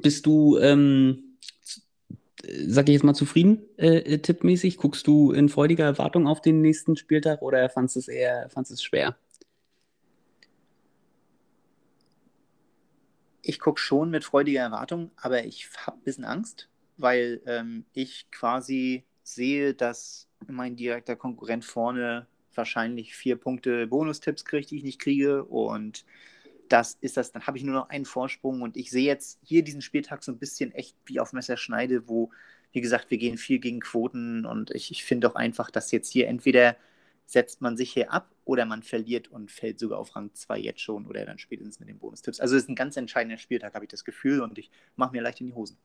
[0.02, 1.38] bist du, ähm,
[2.68, 4.78] sag ich jetzt mal, zufrieden, äh, tippmäßig?
[4.78, 8.84] Guckst du in freudiger Erwartung auf den nächsten Spieltag oder fandest es eher fandst es
[8.84, 9.16] schwer?
[13.42, 18.30] ich gucke schon mit freudiger Erwartung, aber ich habe ein bisschen Angst, weil ähm, ich
[18.32, 19.04] quasi
[19.34, 25.44] sehe, dass mein direkter Konkurrent vorne wahrscheinlich vier Punkte Bonustipps kriegt, die ich nicht kriege.
[25.46, 26.06] Und
[26.70, 29.64] das ist das, dann habe ich nur noch einen Vorsprung und ich sehe jetzt hier
[29.64, 32.32] diesen Spieltag so ein bisschen echt wie auf Messerschneide, wo,
[32.72, 36.12] wie gesagt, wir gehen viel gegen Quoten und ich, ich finde auch einfach, dass jetzt
[36.12, 36.78] hier entweder
[37.26, 40.82] setzt man sich hier ab oder man verliert und fällt sogar auf Rang 2 jetzt
[40.82, 42.40] schon oder dann spätestens mit den Bonustipps.
[42.40, 45.22] Also es ist ein ganz entscheidender Spieltag, habe ich das Gefühl und ich mache mir
[45.22, 45.78] leicht in die Hosen.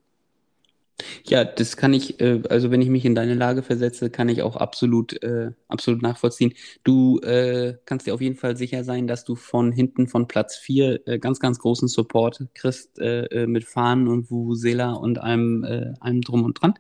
[1.25, 4.43] Ja, das kann ich, äh, also wenn ich mich in deine Lage versetze, kann ich
[4.43, 6.55] auch absolut, äh, absolut nachvollziehen.
[6.85, 10.57] Du äh, kannst dir auf jeden Fall sicher sein, dass du von hinten von Platz
[10.57, 15.65] 4 äh, ganz, ganz großen Support kriegst äh, äh, mit Fahnen und Vuvuzela und einem,
[16.01, 16.75] einem drum und dran.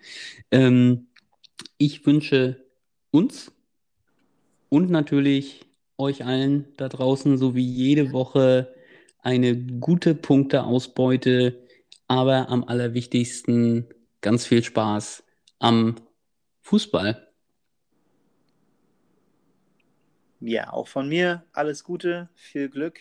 [0.51, 1.09] Ähm,
[1.79, 2.65] ich wünsche
[3.11, 3.53] uns
[4.69, 5.67] und natürlich
[5.99, 8.75] euch allen da draußen, so wie jede Woche,
[9.23, 11.59] eine gute Punkteausbeute,
[12.09, 13.87] aber am allerwichtigsten
[14.27, 15.23] ganz viel Spaß
[15.61, 15.95] am
[16.63, 17.29] Fußball.
[20.41, 22.99] Ja, auch von mir alles Gute, viel Glück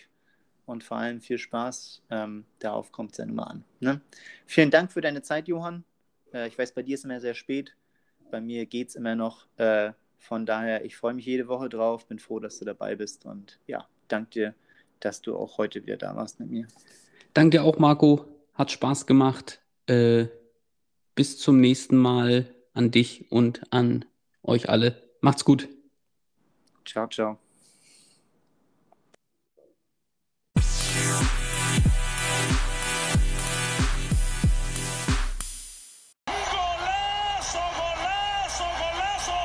[0.67, 2.03] und vor allem viel Spaß.
[2.11, 3.63] Ähm, darauf kommt es ja nun mal an.
[3.79, 4.01] Ne?
[4.45, 5.83] Vielen Dank für deine Zeit, Johann.
[6.31, 7.75] Äh, ich weiß, bei dir ist immer sehr spät.
[8.29, 9.47] Bei mir geht es immer noch.
[9.57, 13.25] Äh, von daher, ich freue mich jede Woche drauf, bin froh, dass du dabei bist
[13.25, 14.55] und ja, danke dir,
[14.99, 16.67] dass du auch heute wieder da warst mit mir.
[17.33, 18.27] Danke dir auch, Marco.
[18.53, 19.63] Hat Spaß gemacht.
[19.87, 20.27] Äh,
[21.15, 24.05] bis zum nächsten Mal an dich und an
[24.43, 25.01] euch alle.
[25.21, 25.67] Macht's gut.
[26.85, 27.39] Ciao, ciao.